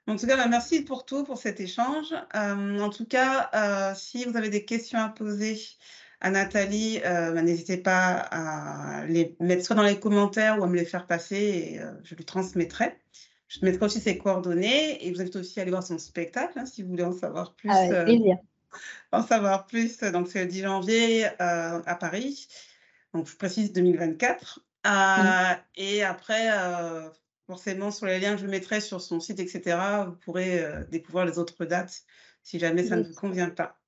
[0.08, 2.14] En tout cas, bah, merci pour tout, pour cet échange.
[2.34, 5.60] Euh, en tout cas, euh, si vous avez des questions à poser
[6.22, 10.66] à Nathalie, euh, bah, n'hésitez pas à les mettre soit dans les commentaires ou à
[10.66, 12.96] me les faire passer et je lui transmettrai.
[13.48, 16.64] Je mettrai aussi ses coordonnées et vous invite aussi à aller voir son spectacle hein,
[16.64, 17.70] si vous voulez en savoir plus.
[17.70, 18.38] Avec plaisir.
[19.12, 22.48] en savoir plus, donc c'est le 10 janvier à Paris.
[23.12, 24.60] Donc je précise 2024.
[24.84, 26.50] Et après,
[27.48, 31.24] forcément sur les liens que je mettrai sur son site, etc., vous pourrez euh, découvrir
[31.24, 32.02] les autres dates
[32.42, 33.78] si jamais ça ne vous convient pas.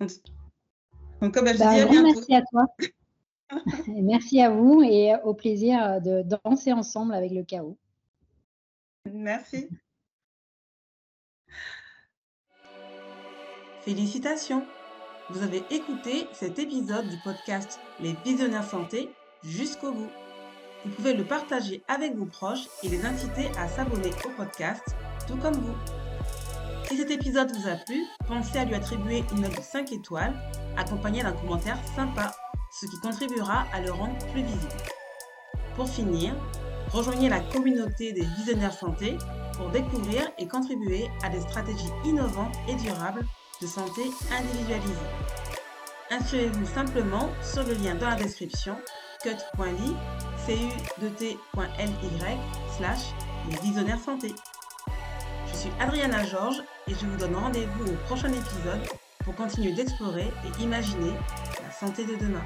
[0.00, 2.02] Donc, comme je bah, dis, à bientôt.
[2.02, 2.66] Merci à toi.
[3.88, 7.76] merci à vous et au plaisir de danser ensemble avec le chaos.
[9.04, 9.68] Merci.
[13.82, 14.64] Félicitations.
[15.32, 19.10] Vous avez écouté cet épisode du podcast Les Visionnaires Santé
[19.44, 20.10] jusqu'au bout.
[20.84, 24.82] Vous pouvez le partager avec vos proches et les inciter à s'abonner au podcast,
[25.28, 25.76] tout comme vous.
[26.88, 30.34] Si cet épisode vous a plu, pensez à lui attribuer une note de 5 étoiles,
[30.76, 32.34] accompagnée d'un commentaire sympa,
[32.72, 34.82] ce qui contribuera à le rendre plus visible.
[35.76, 36.34] Pour finir,
[36.90, 39.16] rejoignez la communauté des visionnaires santé
[39.56, 43.24] pour découvrir et contribuer à des stratégies innovantes et durables
[43.60, 44.02] de santé
[44.32, 44.94] individualisée.
[46.10, 48.76] Inscrivez-vous simplement sur le lien dans la description
[49.22, 49.94] cut.ly
[50.46, 52.38] cu2t.ly
[52.76, 53.12] slash
[53.48, 54.34] les visionnaires santé.
[55.46, 58.80] Je suis Adriana Georges et je vous donne rendez-vous au prochain épisode
[59.24, 61.12] pour continuer d'explorer et imaginer
[61.62, 62.42] la santé de demain.